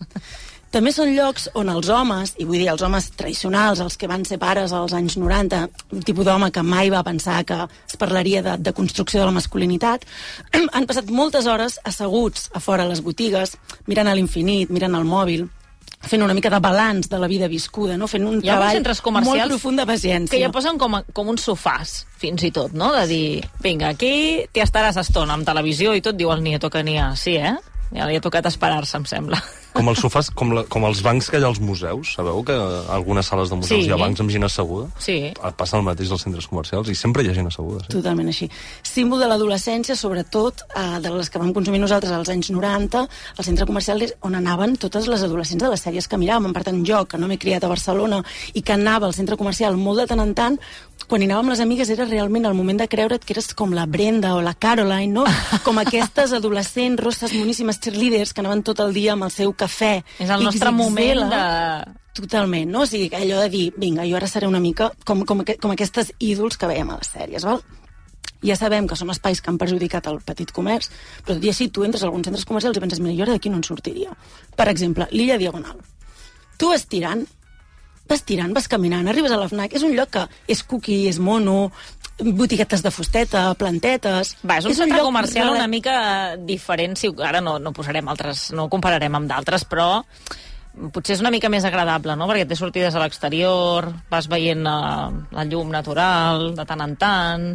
També 0.74 0.92
són 0.92 1.14
llocs 1.16 1.46
on 1.56 1.70
els 1.72 1.88
homes, 1.88 2.34
i 2.36 2.44
vull 2.44 2.60
dir 2.60 2.68
els 2.68 2.82
homes 2.84 3.06
tradicionals, 3.16 3.80
els 3.80 3.96
que 3.96 4.08
van 4.10 4.26
ser 4.28 4.36
pares 4.42 4.74
als 4.76 4.92
anys 4.92 5.16
90, 5.16 5.62
un 5.96 6.02
tipus 6.04 6.26
d'home 6.28 6.50
que 6.52 6.62
mai 6.62 6.90
va 6.92 7.04
pensar 7.06 7.40
que 7.48 7.62
es 7.64 7.96
parlaria 7.96 8.42
de, 8.44 8.58
de 8.60 8.74
construcció 8.76 9.22
de 9.22 9.28
la 9.30 9.36
masculinitat, 9.36 10.04
han 10.76 10.88
passat 10.88 11.08
moltes 11.08 11.48
hores 11.48 11.78
asseguts 11.88 12.50
a 12.52 12.60
fora 12.60 12.88
les 12.88 13.00
botigues, 13.04 13.56
mirant 13.88 14.10
a 14.10 14.16
l'infinit, 14.18 14.68
mirant 14.68 14.98
el 14.98 15.08
mòbil, 15.08 15.46
fent 15.98 16.22
una 16.22 16.34
mica 16.36 16.50
de 16.52 16.60
balanç 16.62 17.08
de 17.08 17.18
la 17.18 17.26
vida 17.26 17.48
viscuda, 17.48 17.96
no? 17.96 18.06
fent 18.06 18.26
un 18.28 18.42
treball 18.42 18.82
molt 19.24 19.48
profund 19.48 19.80
de 19.80 19.86
paciència. 19.88 20.34
Que 20.36 20.42
ja 20.44 20.52
posen 20.54 20.78
com, 20.78 20.94
a, 21.00 21.02
com 21.16 21.32
uns 21.32 21.48
sofàs, 21.48 22.02
fins 22.20 22.44
i 22.46 22.52
tot, 22.54 22.76
no? 22.76 22.92
De 22.94 23.06
dir, 23.10 23.24
vinga, 23.64 23.94
aquí 23.96 24.44
t'hi 24.52 24.62
estaràs 24.62 25.00
estona 25.00 25.34
amb 25.34 25.48
televisió 25.48 25.96
i 25.96 26.04
tot, 26.04 26.18
diu 26.18 26.30
el 26.34 26.44
nieto 26.44 26.70
que 26.70 26.84
n'hi 26.84 26.98
ha. 27.00 27.10
Sí, 27.18 27.34
eh? 27.40 27.56
Ja 27.94 28.06
li 28.06 28.18
ha 28.18 28.22
tocat 28.22 28.46
esperar-se, 28.46 29.00
em 29.00 29.08
sembla. 29.08 29.40
Com 29.78 29.88
els 29.92 30.00
sofàs, 30.02 30.28
com, 30.34 30.50
la, 30.56 30.64
com 30.66 30.82
els 30.88 31.00
bancs 31.06 31.28
que 31.30 31.38
hi 31.38 31.44
ha 31.46 31.48
als 31.52 31.60
museus. 31.62 32.14
Sabeu 32.18 32.42
que 32.44 32.52
a 32.58 32.80
algunes 32.96 33.26
sales 33.30 33.48
de 33.52 33.56
museus 33.60 33.84
Sí. 33.84 33.86
hi 33.88 33.92
ha 33.94 33.98
bancs 34.00 34.20
amb 34.20 34.30
gent 34.34 34.42
asseguda? 34.44 34.88
Sí. 34.98 35.32
Passa 35.56 35.76
el 35.78 35.84
mateix 35.86 36.10
als 36.10 36.22
centres 36.26 36.48
comercials 36.50 36.88
i 36.90 36.96
sempre 36.98 37.22
hi 37.22 37.30
ha 37.30 37.34
gent 37.36 37.46
asseguda. 37.46 37.84
Sí. 37.86 37.92
Totalment 37.94 38.28
així. 38.28 38.50
Símbol 38.82 39.20
de 39.22 39.28
l'adolescència, 39.30 39.94
sobretot 39.96 40.64
eh, 40.74 40.98
de 41.00 41.10
les 41.14 41.30
que 41.30 41.38
vam 41.38 41.52
consumir 41.54 41.78
nosaltres 41.78 42.10
als 42.12 42.28
anys 42.34 42.50
90, 42.50 43.04
al 43.38 43.44
centre 43.46 43.66
comercial 43.70 44.02
és 44.02 44.16
on 44.26 44.34
anaven 44.34 44.74
totes 44.76 45.06
les 45.06 45.22
adolescents 45.22 45.62
de 45.62 45.70
les 45.70 45.80
sèries 45.86 46.08
que 46.10 46.18
miràvem. 46.18 46.52
Per 46.52 46.64
tant, 46.66 46.82
jo, 46.84 47.04
que 47.06 47.16
no 47.16 47.28
m'he 47.30 47.38
criat 47.38 47.62
a 47.62 47.68
Barcelona 47.70 48.22
i 48.54 48.62
que 48.62 48.72
anava 48.74 49.06
al 49.06 49.14
centre 49.14 49.36
comercial 49.38 49.76
molt 49.78 50.00
de 50.02 50.06
tant 50.10 50.20
en 50.26 50.34
tant, 50.34 50.58
quan 51.08 51.22
hi 51.22 51.28
anàvem 51.30 51.48
les 51.54 51.60
amigues 51.62 51.88
era 51.94 52.04
realment 52.04 52.44
el 52.50 52.54
moment 52.58 52.80
de 52.82 52.88
creure't 52.90 53.22
que 53.24 53.32
eres 53.32 53.54
com 53.54 53.70
la 53.72 53.86
Brenda 53.86 54.34
o 54.34 54.42
la 54.42 54.54
Caroline, 54.58 55.12
no? 55.14 55.24
Com 55.64 55.78
aquestes 55.78 56.32
adolescents 56.34 56.98
rosses, 57.00 57.32
moníssimes 57.32 57.78
cheerleaders 57.80 58.34
que 58.34 58.42
anaven 58.42 58.64
tot 58.66 58.80
el 58.80 58.92
dia 58.92 59.12
amb 59.14 59.22
el 59.24 59.30
seu 59.30 59.52
cafè. 59.54 59.67
És 60.18 60.30
el 60.30 60.44
nostre 60.44 60.70
XXL. 60.70 60.76
moment 60.76 61.24
de... 61.32 61.42
Totalment, 62.18 62.70
no? 62.74 62.82
O 62.82 62.86
sigui, 62.90 63.12
allò 63.14 63.44
de 63.44 63.50
dir, 63.52 63.66
vinga, 63.78 64.06
jo 64.08 64.16
ara 64.18 64.26
seré 64.26 64.48
una 64.50 64.58
mica 64.58 64.88
com, 65.06 65.22
com, 65.28 65.44
com 65.46 65.74
aquestes 65.74 66.10
ídols 66.18 66.58
que 66.58 66.66
veiem 66.66 66.90
a 66.90 66.96
les 66.98 67.12
sèries, 67.14 67.46
val? 67.46 67.62
Ja 68.42 68.54
sabem 68.58 68.86
que 68.90 68.98
són 68.98 69.10
espais 69.10 69.40
que 69.42 69.50
han 69.50 69.58
perjudicat 69.58 70.06
el 70.10 70.20
petit 70.26 70.50
comerç, 70.54 70.90
però 71.22 71.36
tot 71.36 71.46
i 71.46 71.50
així 71.52 71.68
tu 71.74 71.86
entres 71.86 72.02
a 72.02 72.08
alguns 72.10 72.26
centres 72.26 72.46
comercials 72.46 72.78
i 72.78 72.82
penses, 72.82 73.00
mira, 73.02 73.16
jo 73.18 73.26
ara 73.26 73.34
d'aquí 73.34 73.50
no 73.50 73.58
en 73.58 73.66
sortiria. 73.66 74.14
Per 74.58 74.66
exemple, 74.70 75.08
l'illa 75.10 75.38
Diagonal. 75.38 75.78
Tu 76.58 76.70
vas 76.70 76.86
tirant, 76.90 77.24
vas 78.08 78.22
tirant, 78.24 78.54
vas 78.54 78.68
caminant, 78.70 79.06
arribes 79.10 79.34
a 79.34 79.38
la 79.38 79.48
FNAC, 79.50 79.74
és 79.78 79.84
un 79.86 79.94
lloc 79.94 80.10
que 80.14 80.24
és 80.50 80.62
cookie, 80.66 81.08
és 81.10 81.18
mono, 81.22 81.70
botiguetes 82.18 82.82
de 82.82 82.90
fusteta, 82.90 83.44
plantetes... 83.58 84.34
Va, 84.42 84.58
és 84.58 84.66
un 84.66 84.76
centre 84.76 84.98
lloc 84.98 85.08
comercial 85.10 85.52
una 85.54 85.68
mica 85.70 86.36
diferent, 86.36 86.96
si 86.98 87.10
ara 87.24 87.40
no, 87.44 87.58
no 87.62 87.72
posarem 87.76 88.10
altres, 88.10 88.48
no 88.56 88.66
ho 88.66 88.72
compararem 88.72 89.14
amb 89.18 89.30
d'altres, 89.30 89.64
però 89.68 89.88
potser 90.94 91.16
és 91.16 91.22
una 91.22 91.32
mica 91.34 91.50
més 91.50 91.66
agradable, 91.66 92.14
no? 92.18 92.28
Perquè 92.30 92.46
té 92.48 92.58
sortides 92.58 92.94
a 92.94 93.02
l'exterior, 93.02 93.88
vas 94.10 94.28
veient 94.30 94.66
uh, 94.66 95.08
la 95.34 95.46
llum 95.48 95.72
natural 95.74 96.52
de 96.58 96.68
tant 96.68 96.84
en 96.84 96.96
tant... 97.00 97.50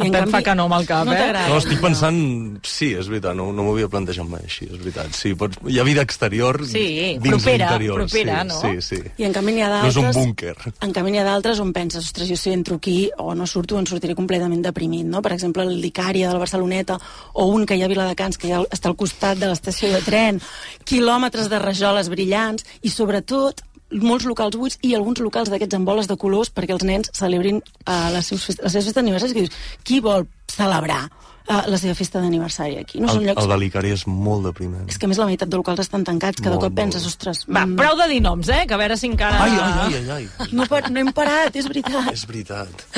I 0.00 0.06
en 0.06 0.06
en 0.06 0.12
canvi, 0.14 0.32
fa 0.32 0.40
que 0.46 0.54
no 0.56 0.64
amb 0.68 0.74
el 0.78 0.86
cap, 0.88 1.04
no 1.04 1.12
eh? 1.12 1.32
No, 1.50 1.56
estic 1.58 1.80
pensant... 1.82 2.18
Sí, 2.64 2.92
és 2.96 3.08
veritat, 3.10 3.34
no, 3.36 3.50
no 3.52 3.64
m'ho 3.66 3.74
havia 3.74 3.88
plantejat 3.92 4.28
mai 4.30 4.44
així, 4.46 4.64
és 4.70 4.78
veritat. 4.78 5.10
Sí, 5.18 5.34
pots, 5.36 5.58
hi 5.68 5.80
ha 5.80 5.84
vida 5.84 6.00
exterior 6.06 6.60
Sí, 6.64 6.84
dins 7.18 7.26
propera, 7.26 7.66
l'interior. 7.68 8.00
propera, 8.04 8.38
sí, 8.42 8.48
no? 8.48 8.60
Sí, 8.62 8.86
sí. 8.86 9.00
I 9.20 9.26
en 9.28 9.34
canvi 9.36 9.56
n'hi 9.56 9.64
ha 9.66 9.68
No 9.74 9.90
és 9.90 9.98
un 10.00 10.06
d'altres... 10.08 10.16
búnquer. 10.24 10.54
En 10.86 10.94
canvi 10.96 11.12
n'hi 11.12 11.20
ha 11.20 11.26
d'altres 11.26 11.60
on 11.60 11.72
penses, 11.76 12.06
ostres, 12.06 12.30
jo 12.30 12.38
si 12.40 12.54
entro 12.54 12.78
aquí 12.80 13.10
o 13.18 13.34
no 13.34 13.46
surto, 13.50 13.78
en 13.78 13.88
sortiré 13.90 14.14
completament 14.16 14.62
deprimit, 14.64 15.04
no? 15.10 15.20
Per 15.20 15.34
exemple, 15.36 15.66
el 15.66 15.76
l'Icària 15.82 16.28
de 16.30 16.38
la 16.38 16.42
Barceloneta 16.46 16.96
o 17.34 17.46
un 17.52 17.66
que 17.66 17.76
hi 17.76 17.82
ha 17.82 17.90
a 17.90 17.92
Viladecans, 17.92 18.38
que 18.40 18.48
ja 18.54 18.62
està 18.70 18.88
al 18.88 18.96
costat 18.96 19.38
de 19.42 19.50
l'estació 19.50 19.90
de 19.92 20.00
tren, 20.06 20.40
quilòmetres 20.88 21.50
de 21.50 21.58
rajoles 21.60 22.08
brillants 22.08 22.64
i, 22.80 22.88
sobretot, 22.88 23.60
molts 23.90 24.26
locals 24.28 24.56
buits 24.56 24.78
i 24.86 24.94
alguns 24.94 25.20
locals 25.20 25.50
d'aquests 25.50 25.78
amb 25.78 25.88
boles 25.88 26.08
de 26.10 26.16
colors 26.16 26.52
perquè 26.54 26.76
els 26.76 26.84
nens 26.86 27.10
celebrin 27.16 27.60
uh, 27.60 28.10
les, 28.14 28.30
seves 28.30 28.60
festes 28.60 28.94
d'aniversari. 28.94 29.34
Que 29.34 29.48
qui 29.84 30.00
vol 30.04 30.26
celebrar 30.52 31.02
uh, 31.06 31.62
la 31.70 31.78
seva 31.80 31.94
festa 31.98 32.22
d'aniversari 32.22 32.78
aquí? 32.80 33.00
No 33.02 33.10
són 33.10 33.24
El, 33.24 33.30
llocs... 33.30 33.42
el 33.44 33.52
de 33.54 33.58
l'Icari 33.62 33.94
és 33.96 34.06
molt 34.06 34.48
depriment. 34.50 34.86
És 34.90 35.00
que 35.00 35.08
a 35.08 35.12
més 35.12 35.20
la 35.20 35.28
meitat 35.30 35.50
de 35.50 35.60
locals 35.60 35.82
estan 35.84 36.06
tancats, 36.06 36.42
cada 36.42 36.56
Molt, 36.56 36.68
cop 36.68 36.78
penses, 36.78 37.06
ostres... 37.08 37.44
Va, 37.48 37.64
mm, 37.66 37.78
prou 37.80 37.98
de 38.00 38.08
dir 38.12 38.22
noms, 38.24 38.50
eh? 38.52 38.64
Que 38.66 38.76
a 38.76 38.80
veure 38.80 38.98
si 39.00 39.10
encara... 39.10 39.44
Ai, 39.44 39.56
ai, 39.56 39.72
ai, 39.86 40.00
ai, 40.00 40.24
ai. 40.40 40.50
No, 40.56 40.66
no 40.66 41.04
hem 41.04 41.14
parat, 41.16 41.56
és 41.56 41.70
veritat. 41.70 42.12
És 42.14 42.26
veritat. 42.28 42.88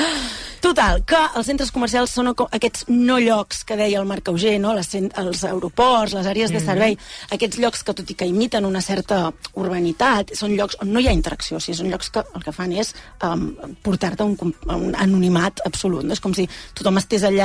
Total, 0.63 1.01
que 1.03 1.19
els 1.35 1.47
centres 1.49 1.73
comercials 1.75 2.13
són 2.15 2.29
aquests 2.31 2.85
no 2.87 3.17
llocs 3.19 3.65
que 3.67 3.75
deia 3.75 3.99
el 3.99 4.05
Marc 4.07 4.29
Auger, 4.31 4.53
no? 4.63 4.71
Les, 4.77 4.87
els 4.95 5.41
aeroports, 5.43 6.13
les 6.15 6.29
àrees 6.31 6.53
de 6.55 6.61
servei, 6.63 6.95
aquests 7.35 7.59
llocs 7.59 7.83
que, 7.83 7.95
tot 7.97 8.13
i 8.13 8.15
que 8.15 8.27
imiten 8.29 8.63
una 8.63 8.79
certa 8.85 9.17
urbanitat, 9.59 10.31
són 10.39 10.53
llocs 10.55 10.77
on 10.79 10.93
no 10.95 11.03
hi 11.03 11.09
ha 11.11 11.15
interacció, 11.17 11.59
o 11.59 11.63
sigui, 11.63 11.75
són 11.81 11.91
llocs 11.91 12.13
que 12.15 12.23
el 12.23 12.45
que 12.45 12.53
fan 12.55 12.71
és 12.79 12.93
um, 13.27 13.49
portar-te 13.83 14.23
un, 14.23 14.55
un 14.71 14.95
anonimat 15.03 15.59
absolut. 15.67 16.07
No? 16.07 16.15
És 16.15 16.23
com 16.23 16.31
si 16.37 16.47
tothom 16.79 17.01
estés 17.01 17.27
allà, 17.27 17.42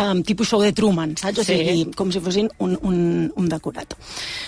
um, 0.00 0.22
tipus 0.26 0.48
show 0.52 0.62
de 0.62 0.72
Truman, 0.76 1.16
saps? 1.20 1.42
O 1.42 1.44
Sí. 1.44 1.58
sigui, 1.58 1.84
com 1.98 2.10
si 2.14 2.20
fossin 2.22 2.48
un, 2.58 2.78
un, 2.82 2.96
un 3.36 3.48
decorat. 3.52 3.94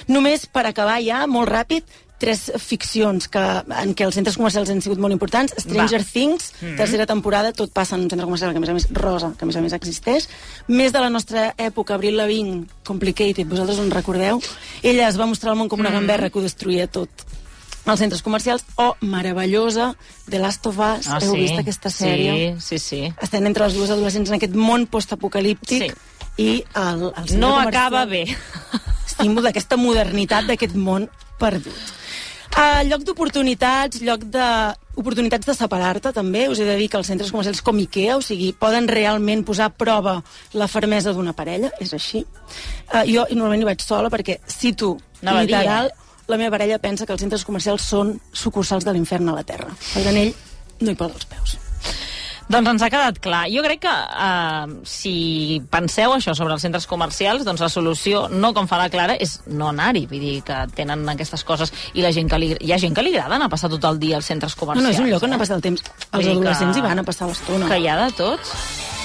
Només 0.09 0.47
per 0.47 0.67
acabar 0.71 1.01
ja, 1.05 1.25
molt 1.31 1.51
ràpid, 1.51 1.85
tres 2.25 2.45
ficcions 2.63 3.27
que, 3.29 3.41
en 3.83 3.91
què 3.99 4.07
els 4.07 4.15
centres 4.17 4.37
comercials 4.39 4.71
han 4.73 4.79
sigut 4.81 5.01
molt 5.03 5.13
importants. 5.13 5.53
Stranger 5.61 6.01
Va. 6.01 6.07
Things, 6.13 6.53
tercera 6.79 7.05
temporada, 7.11 7.51
tot 7.53 7.73
passa 7.75 7.99
en 7.99 8.07
un 8.07 8.09
centre 8.13 8.25
comercial 8.25 8.55
que, 8.55 8.61
a 8.63 8.65
més 8.65 8.71
a 8.71 8.77
més, 8.79 8.87
rosa, 8.97 9.33
que 9.37 9.45
a 9.45 9.49
més 9.51 9.59
a 9.59 9.61
més 9.65 9.75
existeix. 9.77 10.29
Més 10.71 10.95
de 10.95 11.03
la 11.03 11.11
nostra 11.13 11.51
època, 11.59 11.99
Abril 11.99 12.17
Lavigne, 12.17 12.65
Complicated, 12.87 13.45
vosaltres 13.51 13.83
en 13.83 13.91
recordeu? 13.93 14.41
Ella 14.83 15.09
es 15.11 15.19
va 15.21 15.27
mostrar 15.29 15.53
al 15.53 15.59
món 15.61 15.69
com 15.69 15.83
una 15.85 15.93
gamberra 15.93 16.31
que 16.31 16.39
ho 16.39 16.47
destruïa 16.47 16.87
tot 16.87 17.11
als 17.87 18.01
centres 18.01 18.23
comercials, 18.23 18.65
o 18.77 18.95
meravellosa, 19.01 19.95
The 20.31 20.39
Last 20.39 20.67
of 20.67 20.79
Us, 20.79 21.07
Ah, 21.09 21.19
heu 21.23 21.35
sí. 21.35 21.41
vist 21.43 21.59
aquesta 21.59 21.91
sèrie? 21.91 22.57
Sí, 22.61 22.79
sí, 22.79 22.79
sí. 22.79 23.15
Estem 23.21 23.45
entre 23.47 23.65
les 23.67 23.75
dues 23.77 23.91
adolescents 23.91 24.31
en 24.31 24.37
aquest 24.37 24.55
món 24.55 24.87
postapocalíptic 24.87 25.91
Sí. 25.91 25.93
i 26.39 26.65
el, 26.75 27.13
el 27.17 27.39
No 27.39 27.51
comercial 27.57 27.69
acaba 27.69 28.05
bé. 28.07 28.25
símbol 29.19 29.45
d'aquesta 29.45 29.77
modernitat 29.77 30.47
d'aquest 30.49 30.75
món 30.75 31.09
perdut. 31.39 31.77
Uh, 32.55 32.85
lloc 32.87 33.03
d'oportunitats, 33.03 33.99
lloc 34.01 34.23
de 34.31 34.45
oportunitats 34.95 35.45
de 35.47 35.55
separar-te 35.59 36.13
també, 36.15 36.45
us 36.49 36.61
he 36.61 36.65
de 36.65 36.77
dir 36.79 36.89
que 36.89 36.97
els 36.97 37.09
centres 37.11 37.33
comercials 37.33 37.61
com 37.67 37.77
Ikea, 37.83 38.17
o 38.17 38.23
sigui, 38.23 38.53
poden 38.53 38.87
realment 38.87 39.43
posar 39.45 39.67
a 39.67 39.75
prova 39.75 40.23
la 40.53 40.69
fermesa 40.69 41.13
d'una 41.13 41.33
parella, 41.35 41.73
és 41.81 41.93
així. 41.93 42.25
Uh, 42.95 43.03
jo 43.11 43.27
normalment 43.35 43.63
hi 43.63 43.69
vaig 43.73 43.83
sola 43.83 44.09
perquè 44.09 44.39
cito 44.47 44.93
a 45.25 45.33
dir, 45.41 45.49
literal, 45.49 45.87
eh? 45.91 46.04
La 46.29 46.37
meva 46.41 46.51
parella 46.57 46.79
pensa 46.79 47.07
que 47.07 47.13
els 47.13 47.21
centres 47.21 47.45
comercials 47.45 47.83
són 47.83 48.15
sucursals 48.33 48.85
de 48.87 48.93
l'infern 48.97 49.29
a 49.29 49.35
la 49.41 49.45
Terra. 49.45 49.69
Per 49.93 50.03
tant, 50.07 50.17
ell 50.17 50.33
no 50.81 50.91
hi 50.91 50.97
posa 50.99 51.15
els 51.21 51.27
peus. 51.31 51.59
Doncs 52.45 52.69
ens 52.75 52.83
ha 52.85 52.91
quedat 52.93 53.17
clar. 53.25 53.47
Jo 53.49 53.63
crec 53.65 53.81
que 53.87 53.93
uh, 53.93 54.73
si 54.85 55.63
penseu 55.73 56.13
això 56.13 56.35
sobre 56.37 56.53
els 56.53 56.61
centres 56.61 56.85
comercials, 56.87 57.41
doncs 57.47 57.63
la 57.65 57.71
solució, 57.73 58.27
no 58.29 58.51
com 58.53 58.69
fa 58.69 58.77
la 58.83 58.91
Clara, 58.93 59.15
és 59.17 59.39
no 59.49 59.71
anar-hi. 59.71 60.03
Vull 60.11 60.21
dir 60.21 60.35
que 60.45 60.59
tenen 60.77 61.07
aquestes 61.09 61.41
coses 61.49 61.73
i 61.97 62.05
la 62.05 62.13
gent 62.13 62.29
que 62.29 62.39
li... 62.43 62.51
hi 62.61 62.73
ha 62.75 62.79
gent 62.83 62.93
que 62.95 63.01
li 63.07 63.15
agrada 63.17 63.39
anar 63.39 63.49
a 63.49 63.55
passar 63.55 63.71
tot 63.73 63.85
el 63.89 63.97
dia 64.03 64.17
als 64.21 64.29
centres 64.29 64.53
No, 64.57 64.61
comercials. 64.61 64.85
no, 64.85 64.93
és 64.93 65.01
un 65.01 65.09
lloc 65.15 65.25
on 65.25 65.33
eh? 65.33 65.39
ha 65.39 65.41
passat 65.41 65.57
el 65.57 65.65
temps. 65.71 65.81
Els 65.89 66.11
Vull 66.13 66.21
dir 66.21 66.35
que- 66.35 66.37
adolescents 66.43 66.77
hi 66.77 66.85
van 66.85 66.99
a 67.01 67.07
passar 67.09 67.31
l'estona. 67.33 67.71
Que 67.73 67.81
hi 67.81 67.89
ha 67.89 67.97
de 68.05 68.11
tots. 68.21 68.53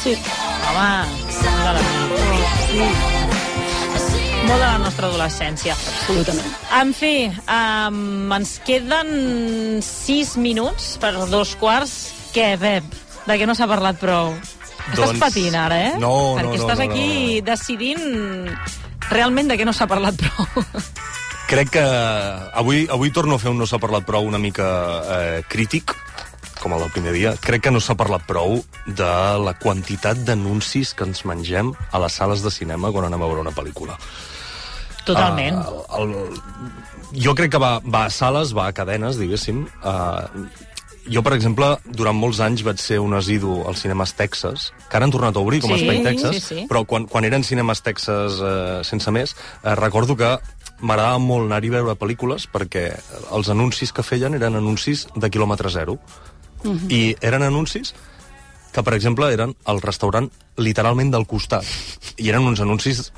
Sí. 0.04 0.18
Home, 0.70 0.92
de 1.40 1.74
la, 1.80 3.19
molt 4.50 4.64
de 4.64 4.66
la 4.66 4.80
nostra 4.82 5.08
adolescència. 5.10 5.76
Absolutament. 5.78 6.54
En 6.80 6.94
fi, 6.98 7.14
um, 7.30 8.32
ens 8.34 8.56
queden 8.66 9.82
sis 9.86 10.36
minuts 10.42 10.96
per 11.02 11.12
dos 11.30 11.54
quarts. 11.60 11.98
Què, 12.34 12.56
Pep? 12.62 12.88
De 13.28 13.38
què 13.38 13.46
no 13.46 13.54
s'ha 13.58 13.68
parlat 13.70 14.00
prou? 14.02 14.34
Estàs 14.90 15.12
Doncs- 15.12 15.22
patint 15.22 15.58
ara, 15.60 15.78
eh? 15.92 15.92
No, 16.02 16.10
no, 16.10 16.38
Perquè 16.40 16.56
no, 16.56 16.62
estàs 16.64 16.82
no, 16.82 16.88
aquí 16.88 17.10
no. 17.38 17.46
decidint 17.52 18.50
realment 19.12 19.52
de 19.52 19.58
què 19.60 19.68
no 19.70 19.74
s'ha 19.76 19.90
parlat 19.90 20.18
prou. 20.18 20.66
Crec 21.50 21.72
que 21.78 21.84
avui, 21.84 22.88
avui 22.90 23.14
torno 23.14 23.38
a 23.38 23.42
fer 23.42 23.50
un 23.54 23.58
no 23.62 23.68
s'ha 23.70 23.82
parlat 23.82 24.06
prou 24.06 24.26
una 24.26 24.42
mica 24.42 24.66
eh, 25.02 25.44
crític, 25.50 25.94
com 26.62 26.74
el 26.74 26.82
del 26.86 26.92
primer 26.94 27.14
dia. 27.14 27.36
Crec 27.42 27.68
que 27.68 27.74
no 27.74 27.82
s'ha 27.82 27.98
parlat 27.98 28.26
prou 28.30 28.60
de 28.86 29.14
la 29.46 29.54
quantitat 29.62 30.26
d'anuncis 30.26 30.96
que 30.98 31.06
ens 31.06 31.24
mengem 31.26 31.72
a 31.92 32.02
les 32.02 32.18
sales 32.18 32.42
de 32.46 32.54
cinema 32.54 32.92
quan 32.94 33.06
anem 33.10 33.22
a 33.22 33.30
veure 33.30 33.46
una 33.46 33.54
pel·lícula. 33.54 33.98
Totalment. 35.08 35.62
Uh, 35.62 35.84
el, 36.00 37.22
jo 37.26 37.36
crec 37.38 37.54
que 37.56 37.62
va, 37.62 37.78
va 37.86 38.06
a 38.08 38.14
sales, 38.14 38.56
va 38.58 38.68
a 38.70 38.74
cadenes, 38.76 39.18
diguéssim. 39.22 39.64
Uh, 39.84 40.48
jo, 41.10 41.24
per 41.26 41.34
exemple, 41.34 41.72
durant 41.98 42.18
molts 42.18 42.40
anys 42.44 42.62
vaig 42.66 42.82
ser 42.82 43.00
un 43.02 43.16
asidu 43.18 43.64
als 43.68 43.82
cinemes 43.82 44.14
Texas, 44.18 44.70
que 44.90 44.98
ara 44.98 45.08
han 45.08 45.14
tornat 45.14 45.38
a 45.38 45.42
obrir 45.42 45.62
com 45.64 45.74
a 45.74 45.78
Sí, 45.80 45.88
Espai 45.88 46.04
Texas, 46.06 46.36
sí, 46.36 46.42
sí. 46.46 46.66
però 46.70 46.84
quan, 46.86 47.08
quan 47.10 47.26
eren 47.26 47.44
cinemes 47.44 47.82
Texas 47.82 48.38
eh, 48.38 48.82
sense 48.86 49.12
més, 49.12 49.34
eh, 49.64 49.74
recordo 49.80 50.18
que 50.20 50.36
m'agradava 50.82 51.18
molt 51.24 51.50
anar-hi 51.50 51.72
a 51.72 51.78
veure 51.80 51.98
pel·lícules 52.00 52.46
perquè 52.54 52.92
els 53.36 53.50
anuncis 53.50 53.92
que 53.92 54.06
feien 54.06 54.38
eren 54.38 54.56
anuncis 54.60 55.08
de 55.16 55.32
quilòmetre 55.34 55.72
zero. 55.74 55.98
I 56.92 57.16
eren 57.24 57.42
anuncis 57.42 57.94
que, 58.74 58.84
per 58.84 58.94
exemple, 58.94 59.32
eren 59.34 59.56
al 59.66 59.82
restaurant 59.82 60.28
literalment 60.60 61.12
del 61.12 61.26
costat. 61.26 61.66
I 62.20 62.30
eren 62.30 62.46
uns 62.46 62.60
anuncis, 62.62 63.14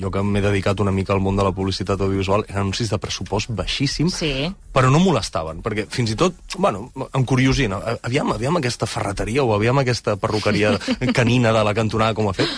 jo 0.00 0.10
que 0.10 0.22
m'he 0.22 0.40
dedicat 0.44 0.80
una 0.80 0.92
mica 0.92 1.12
al 1.14 1.20
món 1.24 1.36
de 1.36 1.44
la 1.46 1.52
publicitat 1.52 2.00
audiovisual, 2.00 2.44
eren 2.48 2.62
anuncis 2.64 2.90
de 2.90 2.98
pressupost 2.98 3.50
baixíssim, 3.50 4.10
Sí. 4.10 4.52
però 4.74 4.90
no 4.90 4.98
molestaven, 5.02 5.62
perquè 5.62 5.86
fins 5.90 6.10
i 6.10 6.16
tot, 6.16 6.34
bueno, 6.58 6.90
em 7.12 7.24
curiosina, 7.24 7.80
aviam, 8.02 8.32
aviam 8.32 8.56
aquesta 8.56 8.86
ferreteria 8.86 9.44
o 9.44 9.54
aviam 9.54 9.78
aquesta 9.78 10.16
perruqueria 10.16 10.78
canina 11.14 11.52
de 11.52 11.64
la 11.64 11.74
cantonada 11.74 12.14
com 12.14 12.28
ha 12.28 12.32
fet. 12.32 12.48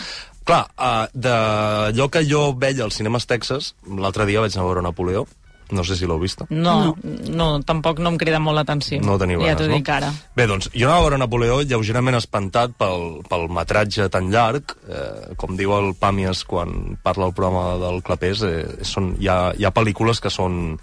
Clar, 0.46 0.62
uh, 0.78 1.08
d'allò 1.12 2.08
que 2.08 2.22
jo 2.24 2.52
veia 2.54 2.84
als 2.84 2.94
cinemes 3.00 3.26
Texas, 3.26 3.74
l'altre 3.88 4.26
dia 4.26 4.40
vaig 4.40 4.54
anar 4.54 4.64
a 4.64 4.68
veure 4.68 4.82
Napoleó, 4.86 5.26
no 5.70 5.84
sé 5.84 5.96
si 5.98 6.06
l'heu 6.06 6.20
vist. 6.22 6.44
No, 6.50 6.94
no, 7.32 7.48
tampoc 7.66 8.00
no 8.02 8.12
em 8.12 8.18
crida 8.20 8.38
molt 8.42 8.60
l'atenció. 8.60 9.00
No 9.04 9.18
teniu 9.18 9.40
ja 9.42 9.52
ganes, 9.52 9.60
t'ho 9.60 9.68
no? 9.70 9.78
dic 9.80 9.90
ara. 9.90 10.12
Bé, 10.38 10.46
doncs, 10.50 10.70
jo 10.74 10.86
anava 10.86 11.00
a 11.00 11.06
veure 11.06 11.20
Napoleó 11.22 11.60
lleugerament 11.62 12.18
espantat 12.20 12.76
pel, 12.78 13.06
pel 13.26 13.46
metratge 13.52 14.08
tan 14.12 14.30
llarg. 14.34 14.76
Eh, 14.86 15.36
com 15.40 15.58
diu 15.58 15.74
el 15.78 15.92
Pàmies 15.98 16.44
quan 16.48 16.98
parla 17.02 17.30
el 17.30 17.36
programa 17.36 17.76
del 17.82 18.02
Clapés, 18.06 18.44
eh, 18.46 18.64
són, 18.86 19.14
hi, 19.20 19.30
ha, 19.32 19.38
hi 19.56 19.66
ha 19.66 19.74
pel·lícules 19.74 20.22
que 20.22 20.32
són 20.32 20.76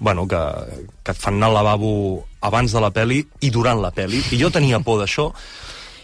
bueno, 0.00 0.26
que, 0.26 0.40
que 1.04 1.12
et 1.12 1.18
fan 1.20 1.36
anar 1.36 1.50
al 1.50 1.58
lavabo 1.60 1.90
abans 2.48 2.72
de 2.72 2.80
la 2.80 2.88
peli 2.90 3.20
i 3.44 3.50
durant 3.52 3.82
la 3.82 3.92
peli. 3.92 4.22
I 4.32 4.40
jo 4.40 4.48
tenia 4.52 4.80
por 4.80 4.98
d'això. 5.02 5.28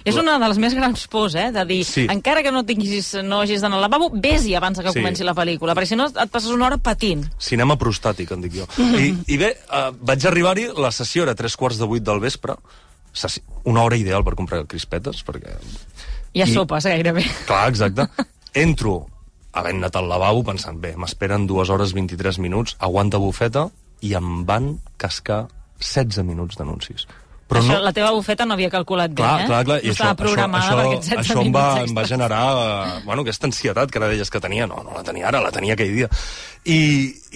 És 0.07 0.17
una 0.17 0.37
de 0.39 0.49
les 0.49 0.59
més 0.63 0.75
grans 0.79 1.03
pors, 1.11 1.35
eh? 1.35 1.51
De 1.53 1.65
dir, 1.67 1.81
Sí. 1.85 2.07
encara 2.09 2.43
que 2.43 2.53
no 2.55 2.63
tinguis, 2.65 3.13
no 3.27 3.41
hagis 3.43 3.61
d'anar 3.61 3.77
al 3.81 3.83
lavabo, 3.89 4.09
vés-hi 4.15 4.55
abans 4.55 4.79
que 4.79 4.93
Sí. 4.93 5.01
comenci 5.01 5.25
la 5.27 5.35
pel·lícula, 5.35 5.75
perquè 5.75 5.87
si 5.91 5.97
no 5.97 6.07
et 6.07 6.31
passes 6.31 6.51
una 6.51 6.67
hora 6.67 6.79
patint. 6.79 7.27
Cinema 7.39 7.77
prostàtic, 7.77 8.31
en 8.33 8.41
dic 8.41 8.53
jo. 8.55 8.67
I, 8.79 9.13
i 9.27 9.37
bé, 9.37 9.51
eh, 9.73 9.91
vaig 10.01 10.25
arribar-hi, 10.27 10.69
la 10.79 10.93
sessió 10.93 11.25
era 11.25 11.35
tres 11.35 11.57
quarts 11.57 11.79
de 11.79 11.85
vuit 11.91 12.03
del 12.03 12.21
vespre, 12.21 12.55
una 13.65 13.83
hora 13.83 13.97
ideal 13.97 14.23
per 14.25 14.35
comprar 14.37 14.65
crispetes, 14.67 15.25
perquè 15.25 15.57
Ja 16.37 16.45
I- 16.45 16.53
sopes, 16.53 16.85
gairebé. 16.85 17.25
Clar, 17.47 17.69
exacte. 17.71 18.07
Entro 18.53 19.07
havent 19.53 19.79
anat 19.79 19.97
al 19.97 20.07
lavabo 20.09 20.45
pensant, 20.45 20.79
bé, 20.79 20.95
m'esperen 20.97 21.47
dues 21.47 21.71
hores 21.71 21.95
23 21.95 22.39
minuts, 22.39 22.77
aguanta 22.79 23.17
bufeta, 23.17 23.71
i 24.03 24.13
em 24.15 24.45
van 24.45 24.79
cascar 24.99 25.47
16 25.81 26.23
minuts 26.25 26.57
d'anuncis. 26.59 27.07
Però 27.47 27.61
això, 27.63 27.77
no... 27.77 27.83
la 27.85 27.93
teva 27.95 28.09
bufeta 28.11 28.43
no 28.45 28.55
havia 28.57 28.69
calculat 28.73 29.13
Clar, 29.15 29.37
bé, 29.39 29.43
eh? 29.45 29.47
clar, 29.47 29.61
clar. 29.69 29.77
No 29.85 29.93
estava 29.93 30.15
programada 30.19 30.65
això, 30.65 30.75
per 30.81 30.87
aquests 30.89 31.11
16 31.13 31.31
això 31.31 31.45
em 31.47 31.53
va, 31.55 31.67
em 31.85 31.93
va 31.95 32.05
generar 32.11 32.41
eh, 32.63 32.97
bueno, 33.05 33.23
aquesta 33.23 33.47
ansietat 33.47 33.93
que 33.95 34.01
ara 34.03 34.09
deies 34.11 34.31
que 34.35 34.41
tenia. 34.43 34.67
No, 34.67 34.81
no 34.83 34.97
la 34.99 35.05
tenia 35.07 35.29
ara, 35.31 35.41
la 35.45 35.53
tenia 35.55 35.77
aquell 35.79 35.95
dia. 35.95 36.09
I, 36.67 36.79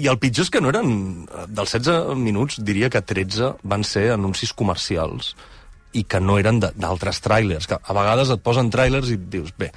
I 0.03 0.09
el 0.11 0.19
pitjor 0.19 0.49
és 0.49 0.51
que 0.51 0.61
no 0.65 0.73
eren... 0.75 0.91
eh, 1.31 1.47
Dels 1.47 1.77
16 1.79 2.19
minuts, 2.19 2.59
diria 2.67 2.91
que 2.91 3.05
13 3.07 3.53
van 3.63 3.87
ser 3.87 4.09
anuncis 4.17 4.53
comercials 4.53 5.37
i 5.95 6.03
que 6.07 6.19
no 6.23 6.37
eren 6.43 6.59
de- 6.63 6.73
d'altres 6.75 7.23
tràilers, 7.23 7.67
que 7.71 7.79
a 7.79 7.95
vegades 7.95 8.31
et 8.35 8.43
posen 8.43 8.69
tràilers 8.71 9.09
i 9.11 9.17
et 9.19 9.25
dius, 9.31 9.55
bé... 9.59 9.71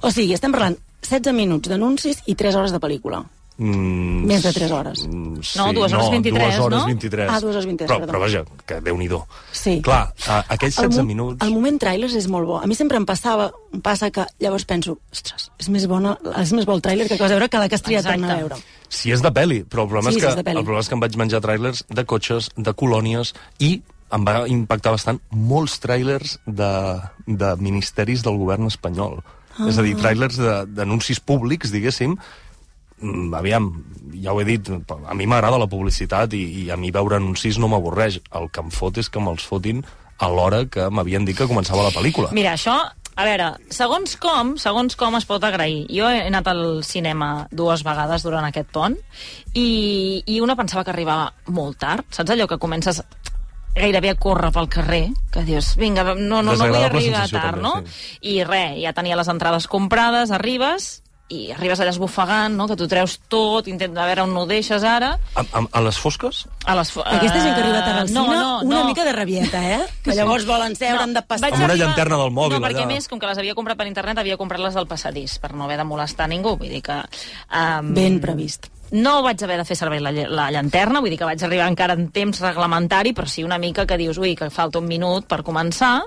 O 0.00 0.10
sigui, 0.12 0.32
estem 0.36 0.52
parlant 0.52 0.76
16 1.04 1.32
minuts 1.36 1.68
d'anuncis 1.68 2.24
i 2.24 2.34
3 2.40 2.56
hores 2.56 2.72
de 2.72 2.80
pel·lícula. 2.80 3.20
Mm, 3.60 4.24
Més 4.26 4.42
de 4.42 4.50
tres 4.50 4.72
hores. 4.74 5.04
Sí, 5.44 5.58
No, 5.58 5.72
dues 5.72 5.92
hores 5.92 6.10
23, 6.10 6.42
dues 6.42 6.58
hores 6.64 6.78
no? 6.80 6.86
23. 6.86 7.28
Ah, 7.30 7.40
dues 7.40 7.54
hores 7.56 7.66
23, 7.66 7.88
Però, 7.90 7.98
perdó. 8.00 8.12
però 8.12 8.20
vaja, 8.20 8.44
que 8.66 8.80
déu-n'hi-do. 8.80 9.20
Sí. 9.52 9.80
Clar, 9.82 10.12
a, 10.26 10.38
aquells 10.48 10.78
El 10.78 10.88
16 10.88 10.98
mo- 11.02 11.06
minuts... 11.08 11.44
El 11.46 11.52
moment 11.54 11.78
trailers 11.80 12.14
és 12.14 12.26
molt 12.28 12.46
bo. 12.46 12.58
A 12.58 12.66
mi 12.66 12.74
sempre 12.74 12.96
em 12.96 13.04
passava, 13.06 13.50
em 13.72 13.80
passa 13.84 14.10
que 14.10 14.24
llavors 14.40 14.64
penso, 14.64 14.98
ostres, 15.12 15.50
és 15.60 15.68
més, 15.68 15.86
bona, 15.86 16.16
és 16.40 16.52
més 16.52 16.64
bo 16.66 16.74
el 16.74 16.82
tràiler 16.82 17.06
que 17.08 17.14
acabes 17.14 17.30
de 17.30 17.36
veure 17.38 17.48
que 17.48 17.58
la 17.58 17.68
que 17.68 17.74
has 17.78 17.82
triat 17.82 18.06
a 18.06 18.14
Exacte. 18.14 18.36
veure. 18.40 18.56
Si 18.88 19.10
és 19.12 19.20
de 19.22 19.32
peli, 19.32 19.62
però 19.64 19.82
el 19.84 19.88
problema, 19.88 20.10
Sí, 20.10 20.16
és 20.16 20.22
sí, 20.22 20.26
que, 20.26 20.30
és 20.32 20.36
de 20.36 20.44
peli. 20.44 20.58
el 20.58 20.64
problema 20.64 20.80
és 20.80 20.88
que 20.88 20.94
em 20.94 21.00
vaig 21.00 21.16
menjar 21.16 21.40
tràilers 21.42 21.84
de 21.88 22.04
cotxes, 22.04 22.50
de 22.56 22.72
colònies, 22.74 23.34
i 23.58 23.82
em 24.14 24.24
va 24.24 24.44
impactar 24.46 24.92
bastant 24.94 25.18
molts 25.30 25.80
tràilers 25.82 26.38
de, 26.46 26.72
de 27.26 27.56
ministeris 27.58 28.22
del 28.22 28.36
govern 28.38 28.66
espanyol. 28.70 29.22
Ah. 29.58 29.68
És 29.70 29.78
a 29.78 29.82
dir, 29.82 29.96
tràilers 29.96 30.36
de- 30.38 30.66
d'anuncis 30.66 31.18
públics, 31.20 31.70
diguéssim, 31.70 32.16
aviam, 33.36 33.70
ja 34.22 34.32
ho 34.32 34.40
he 34.40 34.46
dit, 34.48 34.70
a 34.70 35.14
mi 35.14 35.28
m'agrada 35.30 35.60
la 35.60 35.70
publicitat 35.70 36.34
i, 36.36 36.44
i 36.64 36.70
a 36.70 36.78
mi 36.80 36.92
veure 36.94 37.18
anuncis 37.20 37.58
no 37.60 37.70
m'avorreix. 37.72 38.20
El 38.38 38.50
que 38.50 38.64
em 38.64 38.72
fot 38.74 38.98
és 39.00 39.10
que 39.10 39.22
me'ls 39.22 39.46
fotin 39.46 39.84
a 40.18 40.28
l'hora 40.30 40.64
que 40.70 40.88
m'havien 40.90 41.24
dit 41.26 41.36
que 41.36 41.48
començava 41.50 41.86
la 41.86 41.94
pel·lícula. 41.94 42.30
Mira, 42.36 42.54
això, 42.54 42.76
a 43.14 43.26
veure, 43.26 43.50
segons 43.74 44.16
com, 44.22 44.54
segons 44.58 44.96
com 44.98 45.18
es 45.18 45.26
pot 45.28 45.44
agrair. 45.46 45.84
Jo 45.92 46.08
he 46.10 46.24
anat 46.26 46.48
al 46.50 46.64
cinema 46.86 47.48
dues 47.52 47.84
vegades 47.86 48.24
durant 48.26 48.46
aquest 48.48 48.72
pont 48.74 48.96
i, 49.54 50.22
i 50.26 50.40
una 50.42 50.56
pensava 50.58 50.84
que 50.86 50.94
arribava 50.94 51.30
molt 51.46 51.78
tard. 51.82 52.08
Saps 52.14 52.34
allò 52.34 52.48
que 52.50 52.58
comences 52.62 53.02
gairebé 53.74 54.12
a 54.14 54.18
córrer 54.18 54.52
pel 54.54 54.68
carrer, 54.70 55.04
que 55.34 55.42
dius, 55.46 55.74
vinga, 55.76 56.04
no, 56.14 56.42
no, 56.42 56.54
no 56.54 56.58
vull 56.58 56.76
arribar 56.78 57.26
tard, 57.26 57.58
també, 57.58 57.62
no? 57.62 57.72
I 58.22 58.36
res, 58.46 58.78
ja 58.84 58.94
tenia 58.94 59.18
les 59.18 59.30
entrades 59.30 59.66
comprades, 59.70 60.30
arribes, 60.30 61.03
i 61.32 61.50
arribes 61.54 61.80
allà 61.80 61.88
esbufegant, 61.94 62.52
no? 62.54 62.66
que 62.68 62.76
tu 62.76 62.84
treus 62.86 63.14
tot, 63.32 63.66
intenta 63.66 64.04
veure 64.04 64.22
on 64.26 64.34
no 64.34 64.42
ho 64.42 64.46
deixes 64.46 64.84
ara, 64.84 65.14
A, 65.34 65.40
a, 65.40 65.62
a 65.72 65.80
les 65.80 65.96
fosques? 65.98 66.42
a 66.66 66.74
les... 66.76 66.90
fo- 66.92 67.00
Aquesta 67.02 67.40
gent 67.40 67.54
que 67.56 67.62
ha 67.62 67.64
arribat 67.64 67.88
Eh, 67.88 67.94
al 68.02 68.08
cine, 68.08 68.20
no, 68.20 68.34
no, 68.34 68.60
una 68.62 68.80
no. 68.82 68.84
mica 68.90 69.04
de 69.08 69.12
rabieta, 69.16 69.62
eh? 69.78 69.80
Que 70.04 70.12
llavors 70.14 70.44
volen 70.46 70.76
seure, 70.76 71.00
han 71.02 71.14
de 71.16 71.22
passar... 71.22 71.48
Amb 71.54 71.64
una 71.64 71.74
llanterna 71.80 72.18
del 72.20 72.30
mòbil, 72.30 72.58
No, 72.58 72.66
perquè 72.66 72.82
allà. 72.84 72.90
a 72.90 72.92
més, 72.92 73.08
com 73.08 73.18
que 73.18 73.26
les 73.26 73.38
havia 73.40 73.54
comprat 73.56 73.78
per 73.80 73.86
internet, 73.88 74.20
havia 74.20 74.36
comprat 74.36 74.60
les 74.60 74.74
del 74.76 74.86
passadís, 74.86 75.38
per 75.40 75.54
no 75.56 75.64
haver 75.64 75.78
de 75.80 75.88
molestar 75.88 76.28
ningú, 76.28 76.58
vull 76.60 76.68
dir 76.68 76.82
que... 76.84 77.00
Um, 77.48 77.94
Ben 77.96 78.20
previst. 78.20 78.68
No 78.92 79.22
vaig 79.24 79.40
haver 79.42 79.56
de 79.58 79.64
fer 79.64 79.74
servir 79.80 80.02
la, 80.04 80.12
la 80.12 80.50
llanterna, 80.52 81.00
vull 81.00 81.10
dir 81.10 81.18
que 81.18 81.26
vaig 81.26 81.40
arribar 81.42 81.66
encara 81.72 81.96
en 81.96 82.10
temps 82.14 82.38
reglamentari, 82.44 83.14
però 83.16 83.26
sí 83.26 83.42
una 83.42 83.56
mica 83.58 83.86
que 83.88 83.96
dius, 83.98 84.20
ui, 84.20 84.36
que 84.36 84.50
falta 84.52 84.78
un 84.78 84.86
minut 84.86 85.24
per 85.26 85.40
començar. 85.42 86.02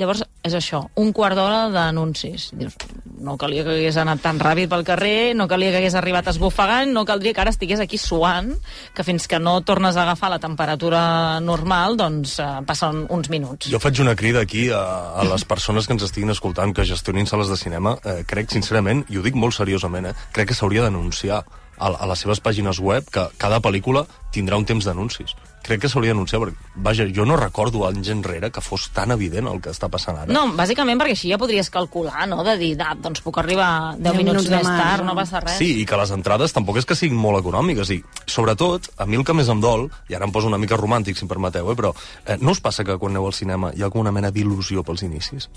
Llavors, 0.00 0.24
és 0.42 0.54
això, 0.56 0.80
un 0.96 1.10
quart 1.12 1.36
d'hora 1.36 1.66
d'anuncis. 1.72 2.48
Dius, 2.56 2.76
no 3.20 3.36
calia 3.40 3.64
que 3.66 3.74
hagués 3.74 3.98
anat 4.00 4.22
tan 4.24 4.40
ràpid 4.40 4.70
pel 4.72 4.84
carrer, 4.88 5.34
no 5.36 5.46
calia 5.50 5.72
que 5.74 5.82
hagués 5.82 5.96
arribat 5.98 6.30
esbufegant, 6.32 6.94
no 6.96 7.04
caldria 7.08 7.34
que 7.36 7.42
ara 7.44 7.52
estigués 7.52 7.82
aquí 7.82 8.00
suant, 8.00 8.54
que 8.96 9.04
fins 9.04 9.28
que 9.28 9.40
no 9.42 9.58
tornes 9.60 9.98
a 9.98 10.06
agafar 10.06 10.32
la 10.32 10.40
temperatura 10.40 11.02
normal, 11.44 11.98
doncs 12.00 12.38
eh, 12.40 12.48
passen 12.66 13.04
uns 13.12 13.28
minuts. 13.32 13.68
Jo 13.72 13.82
faig 13.82 14.00
una 14.00 14.16
crida 14.16 14.40
aquí 14.40 14.70
a, 14.72 14.82
a 15.20 15.26
les 15.28 15.44
persones 15.44 15.86
que 15.86 15.96
ens 15.96 16.08
estiguin 16.08 16.32
escoltant, 16.32 16.72
que 16.72 16.88
gestionin 16.88 17.28
sales 17.28 17.52
de 17.52 17.60
cinema. 17.60 17.98
Eh, 18.04 18.22
crec, 18.26 18.48
sincerament, 18.54 19.04
i 19.12 19.20
ho 19.20 19.26
dic 19.26 19.36
molt 19.36 19.58
seriosament, 19.58 20.08
eh, 20.08 20.16
crec 20.32 20.54
que 20.54 20.56
s'hauria 20.56 20.88
d'anunciar 20.88 21.44
a, 21.80 21.90
a 21.96 22.06
les 22.12 22.20
seves 22.22 22.40
pàgines 22.44 22.78
web 22.84 23.08
que 23.10 23.26
cada 23.40 23.58
pel·lícula 23.64 24.04
tindrà 24.30 24.58
un 24.60 24.66
temps 24.68 24.84
d'anuncis. 24.86 25.32
Crec 25.66 25.82
que 25.82 25.88
s'hauria 25.92 26.14
d'anunciar, 26.14 26.38
perquè, 26.40 26.68
vaja, 26.86 27.04
jo 27.12 27.26
no 27.28 27.34
recordo 27.36 27.82
anys 27.88 28.08
enrere 28.12 28.48
que 28.54 28.62
fos 28.64 28.86
tan 28.96 29.10
evident 29.12 29.48
el 29.50 29.58
que 29.60 29.72
està 29.74 29.90
passant 29.92 30.16
ara. 30.16 30.30
No, 30.32 30.46
bàsicament 30.56 31.00
perquè 31.00 31.16
així 31.16 31.32
ja 31.32 31.38
podries 31.40 31.68
calcular, 31.72 32.28
no?, 32.30 32.40
de 32.46 32.54
dir, 32.60 32.70
ah, 32.80 32.94
doncs 32.96 33.20
puc 33.24 33.40
arribar 33.42 33.96
10 33.98 34.04
Deu 34.06 34.16
minuts, 34.20 34.46
minuts 34.46 34.48
de 34.48 34.56
més 34.56 34.70
marge. 34.70 34.86
tard, 34.86 35.08
no 35.08 35.16
passa 35.18 35.42
res. 35.44 35.58
Sí, 35.60 35.72
i 35.82 35.84
que 35.88 35.98
les 36.00 36.14
entrades 36.16 36.54
tampoc 36.56 36.80
és 36.80 36.88
que 36.88 36.96
siguin 36.96 37.18
molt 37.18 37.42
econòmiques. 37.42 37.92
I, 37.92 38.00
sobretot, 38.24 38.88
a 38.96 39.08
mi 39.10 39.20
el 39.20 39.26
que 39.26 39.36
més 39.36 39.50
em 39.52 39.60
dol, 39.60 39.90
i 40.08 40.16
ara 40.16 40.28
em 40.28 40.32
poso 40.32 40.48
una 40.48 40.60
mica 40.62 40.78
romàntic, 40.80 41.18
si 41.18 41.26
em 41.26 41.32
permeteu, 41.32 41.68
eh, 41.68 41.76
però 41.76 41.92
eh, 42.24 42.38
no 42.40 42.56
us 42.56 42.62
passa 42.64 42.86
que 42.86 42.96
quan 42.96 43.12
aneu 43.12 43.28
al 43.28 43.36
cinema 43.36 43.74
hi 43.76 43.84
ha 43.84 43.90
com 43.92 44.00
una 44.00 44.14
mena 44.14 44.32
d'il·lusió 44.32 44.86
pels 44.86 45.04
inicis? 45.04 45.50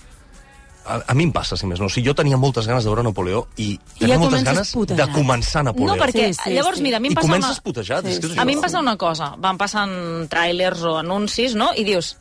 A, 0.86 0.98
a 1.08 1.14
mi 1.16 1.24
em 1.24 1.32
passa, 1.32 1.56
si 1.56 1.66
més 1.70 1.80
no. 1.80 1.88
O 1.88 1.90
sigui, 1.94 2.08
jo 2.10 2.14
tenia 2.18 2.36
moltes 2.38 2.68
ganes 2.68 2.84
de 2.84 2.90
veure 2.92 3.04
Napoleó 3.08 3.46
i 3.56 3.72
I 3.74 3.80
tenia 4.02 4.16
ja 4.16 4.20
moltes 4.20 4.44
ganes 4.44 4.68
de 4.72 4.78
putejat. 4.80 5.14
començar 5.16 5.64
Napoleó. 5.64 5.96
No, 5.96 6.02
perquè 6.02 6.28
Sí, 6.34 6.40
sí, 6.44 6.54
llavors, 6.58 6.78
sí. 6.78 6.84
mira, 6.84 6.98
a 6.98 7.00
mi 7.00 7.08
em 7.08 7.14
I 7.14 7.16
passa 7.16 7.28
comences 7.28 7.58
una... 7.58 7.64
putejat. 7.64 8.06
és 8.06 8.20
que 8.20 8.28
és 8.34 8.38
A 8.38 8.46
mi 8.46 8.54
em 8.58 8.62
passa 8.62 8.80
una 8.80 8.98
cosa, 8.98 9.34
van 9.40 9.58
passant 9.58 9.94
tràilers 10.30 10.84
o 10.84 10.98
anuncis, 11.00 11.56
no?, 11.56 11.72
i 11.76 11.86
dius, 11.88 12.18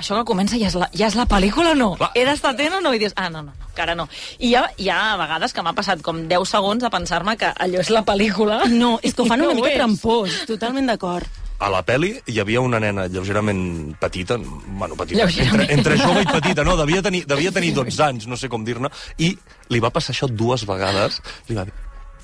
això 0.00 0.16
que 0.16 0.24
comença 0.24 0.58
ja 0.58 0.66
és 0.70 0.74
la, 0.74 0.88
ja 0.96 1.06
és 1.06 1.14
la 1.14 1.26
pel·lícula 1.28 1.72
o 1.72 1.74
no? 1.78 1.90
Clar. 2.00 2.10
He 2.16 2.24
d'estar 2.24 2.54
atent 2.54 2.74
o 2.78 2.80
no? 2.80 2.94
I 2.94 2.98
dius, 2.98 3.12
ah, 3.16 3.28
no, 3.30 3.42
no, 3.42 3.52
no, 3.52 3.68
encara 3.70 3.94
no. 3.94 4.08
I 4.40 4.48
hi 4.48 4.54
ha, 4.56 4.64
hi 4.80 4.88
ha 4.88 5.16
vegades 5.20 5.52
que 5.52 5.62
m'ha 5.62 5.74
passat 5.76 6.02
com 6.02 6.24
10 6.26 6.48
segons 6.48 6.82
a 6.82 6.90
pensar-me 6.90 7.36
que 7.36 7.52
allò 7.54 7.78
és 7.84 7.90
la 7.94 8.02
pel·lícula. 8.02 8.64
No, 8.72 8.98
és 9.02 9.14
que 9.14 9.22
ho 9.22 9.26
fan 9.30 9.40
i 9.44 9.46
una 9.46 9.54
no 9.54 9.60
mica 9.62 9.76
trampós, 9.76 10.40
totalment 10.50 10.88
d'acord. 10.90 11.28
A 11.60 11.68
la 11.68 11.82
peli 11.84 12.14
hi 12.32 12.38
havia 12.40 12.62
una 12.64 12.78
nena 12.80 13.04
lleugerament 13.12 13.92
petita, 14.00 14.38
bueno, 14.40 14.96
petita, 14.96 15.26
Lleugerament. 15.26 15.68
entre, 15.68 15.96
entre 15.96 15.98
jove 16.00 16.22
i 16.24 16.28
petita, 16.30 16.64
no, 16.64 16.76
devia 16.78 17.02
tenir, 17.04 17.26
devia 17.28 17.52
tenir 17.52 17.74
12 17.76 18.00
anys, 18.06 18.26
no 18.30 18.38
sé 18.40 18.48
com 18.48 18.64
dir-ne, 18.64 18.88
i 19.20 19.34
li 19.68 19.80
va 19.84 19.90
passar 19.92 20.14
això 20.14 20.28
dues 20.30 20.64
vegades, 20.68 21.20
li 21.50 21.58
va 21.58 21.66
dir, 21.68 21.74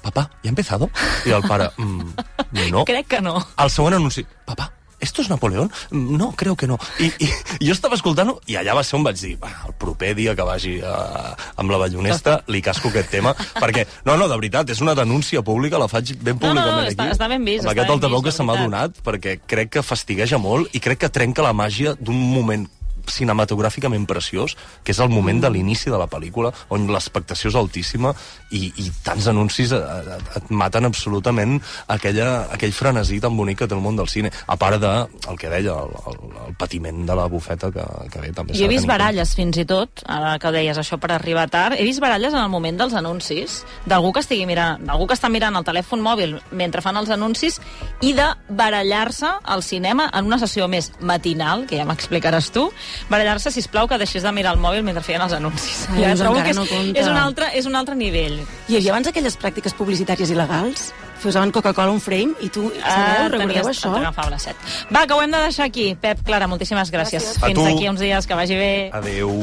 papà, 0.01 0.25
¿ya 0.43 0.49
ha 0.49 0.55
empezado? 0.55 0.89
I 1.29 1.37
el 1.37 1.45
pare, 1.45 1.69
mm, 1.77 2.71
no. 2.73 2.87
Crec 2.89 3.13
que 3.13 3.21
no. 3.21 3.37
Al 3.61 3.69
següent 3.75 3.99
anunci, 3.99 4.25
papà, 4.49 4.71
¿esto 5.01 5.23
es 5.23 5.29
Napoleón? 5.29 5.71
No, 5.91 6.33
creo 6.37 6.57
que 6.57 6.67
no. 6.67 6.79
I, 6.99 7.07
i, 7.25 7.29
i 7.61 7.67
jo 7.69 7.73
estava 7.75 7.95
escoltant-ho 7.99 8.39
i 8.47 8.57
allà 8.57 8.75
va 8.77 8.83
ser 8.85 8.97
on 8.99 9.05
vaig 9.05 9.19
dir, 9.21 9.35
va, 9.43 9.51
el 9.69 9.75
proper 9.79 10.15
dia 10.17 10.35
que 10.35 10.43
vagi 10.47 10.77
a, 10.85 11.37
amb 11.57 11.71
la 11.71 11.79
ballonesta 11.83 12.39
li 12.49 12.63
casco 12.65 12.89
aquest 12.89 13.11
tema, 13.11 13.35
perquè, 13.61 13.87
no, 14.07 14.17
no, 14.17 14.29
de 14.29 14.37
veritat, 14.41 14.71
és 14.73 14.81
una 14.85 14.95
denúncia 14.99 15.43
pública, 15.47 15.79
la 15.79 15.89
faig 15.89 16.15
ben 16.21 16.39
No, 16.41 16.55
no, 16.55 16.55
no, 16.55 16.63
públicament 16.63 16.93
està- 16.93 17.09
aquí. 17.09 17.17
està 17.19 17.29
ben 17.29 17.45
vist, 17.45 17.65
Amb 17.67 17.75
aquest 17.75 17.91
altaveu 17.97 18.23
que 18.23 18.33
se 18.33 18.43
m'ha 18.47 18.57
donat, 18.63 18.99
perquè 19.05 19.39
crec 19.47 19.71
que 19.77 19.83
fastigueja 19.87 20.39
molt 20.39 20.75
i 20.75 20.81
crec 20.81 21.05
que 21.05 21.09
trenca 21.13 21.43
la 21.45 21.53
màgia 21.57 21.95
d'un 22.01 22.17
moment 22.17 22.67
cinematogràficament 23.13 24.07
preciós, 24.09 24.57
que 24.85 24.95
és 24.95 25.01
el 25.03 25.11
moment 25.13 25.41
de 25.43 25.51
l'inici 25.53 25.91
de 25.93 25.99
la 26.01 26.09
pel·lícula, 26.11 26.53
on 26.75 26.89
l'expectació 26.91 27.51
és 27.51 27.59
altíssima 27.59 28.13
i, 28.51 28.71
i 28.83 28.91
tants 29.05 29.29
anuncis 29.33 29.73
et, 29.75 29.83
et, 30.17 30.31
et 30.41 30.51
maten 30.51 30.89
absolutament 30.89 31.59
aquella, 31.93 32.47
aquell 32.55 32.75
frenesí 32.75 33.21
tan 33.23 33.37
bonic 33.37 33.63
que 33.63 33.69
té 33.71 33.77
el 33.77 33.83
món 33.85 33.97
del 33.99 34.09
cine, 34.13 34.31
a 34.47 34.57
part 34.61 34.81
de 34.83 34.93
el 35.31 35.39
que 35.41 35.51
deia, 35.51 35.75
el, 35.75 35.95
el, 36.11 36.19
el 36.47 36.57
patiment 36.59 37.05
de 37.09 37.17
la 37.19 37.27
bufeta 37.33 37.71
que, 37.73 37.85
que 38.13 38.23
bé, 38.23 38.33
també 38.37 38.55
Jo 38.55 38.61
s'ha 38.61 38.67
he 38.67 38.73
vist 38.73 38.89
baralles, 38.89 39.35
fins 39.39 39.59
i 39.63 39.67
tot, 39.69 40.03
ara 40.05 40.37
que 40.43 40.53
deies 40.55 40.79
això 40.81 40.99
per 41.03 41.13
arribar 41.17 41.47
tard, 41.53 41.79
he 41.79 41.87
vist 41.87 42.03
baralles 42.03 42.35
en 42.35 42.43
el 42.43 42.53
moment 42.53 42.79
dels 42.81 42.97
anuncis, 42.99 43.63
d'algú 43.89 44.13
que 44.15 44.25
estigui 44.25 44.47
mirant, 44.49 44.83
d'algú 44.87 45.09
que 45.09 45.17
està 45.17 45.31
mirant 45.33 45.57
el 45.59 45.67
telèfon 45.67 46.03
mòbil 46.05 46.37
mentre 46.57 46.85
fan 46.85 47.01
els 47.01 47.13
anuncis, 47.15 47.61
i 48.05 48.13
de 48.17 48.29
barallar-se 48.49 49.33
al 49.43 49.65
cinema 49.67 50.11
en 50.13 50.29
una 50.29 50.41
sessió 50.43 50.69
més 50.69 50.93
matinal, 51.01 51.67
que 51.67 51.79
ja 51.81 51.87
m'explicaràs 51.89 52.51
tu, 52.55 52.69
barallar-se, 53.11 53.51
si 53.55 53.63
plau 53.73 53.89
que 53.89 53.99
deixés 53.99 54.23
de 54.23 54.33
mirar 54.33 54.55
el 54.57 54.61
mòbil 54.63 54.83
mentre 54.87 55.03
feien 55.07 55.23
els 55.23 55.35
anuncis. 55.37 55.87
Ai, 55.93 56.03
ja 56.03 56.13
doncs 56.13 56.25
trobo 56.25 56.43
que 56.43 56.51
és, 56.51 56.57
no 56.57 56.67
compta. 56.67 57.01
és, 57.01 57.11
un 57.11 57.21
altre, 57.21 57.51
és 57.55 57.67
un 57.67 57.77
altre 57.77 57.95
nivell. 57.99 58.41
Hi 58.69 58.79
havia 58.79 58.95
abans 58.95 59.13
aquelles 59.13 59.39
pràctiques 59.39 59.77
publicitàries 59.77 60.33
il·legals? 60.35 60.91
Posaven 61.23 61.51
Coca-Cola 61.51 61.91
un 61.91 62.01
frame 62.01 62.37
i 62.45 62.51
tu, 62.53 62.69
sabeu, 62.83 63.31
recordeu 63.33 63.71
això? 63.73 63.95
Set. 64.39 64.57
Va, 64.93 65.07
que 65.07 65.15
ho 65.15 65.23
hem 65.23 65.33
de 65.33 65.41
deixar 65.49 65.67
aquí. 65.67 65.95
Pep, 66.01 66.21
Clara, 66.27 66.47
moltíssimes 66.47 66.93
gràcies. 66.93 67.33
Gràcies. 67.33 67.47
Fins 67.47 67.65
aquí 67.73 67.89
uns 67.89 68.05
dies, 68.05 68.29
que 68.29 68.39
vagi 68.39 68.61
bé. 68.61 68.75
Adeu. 68.93 69.43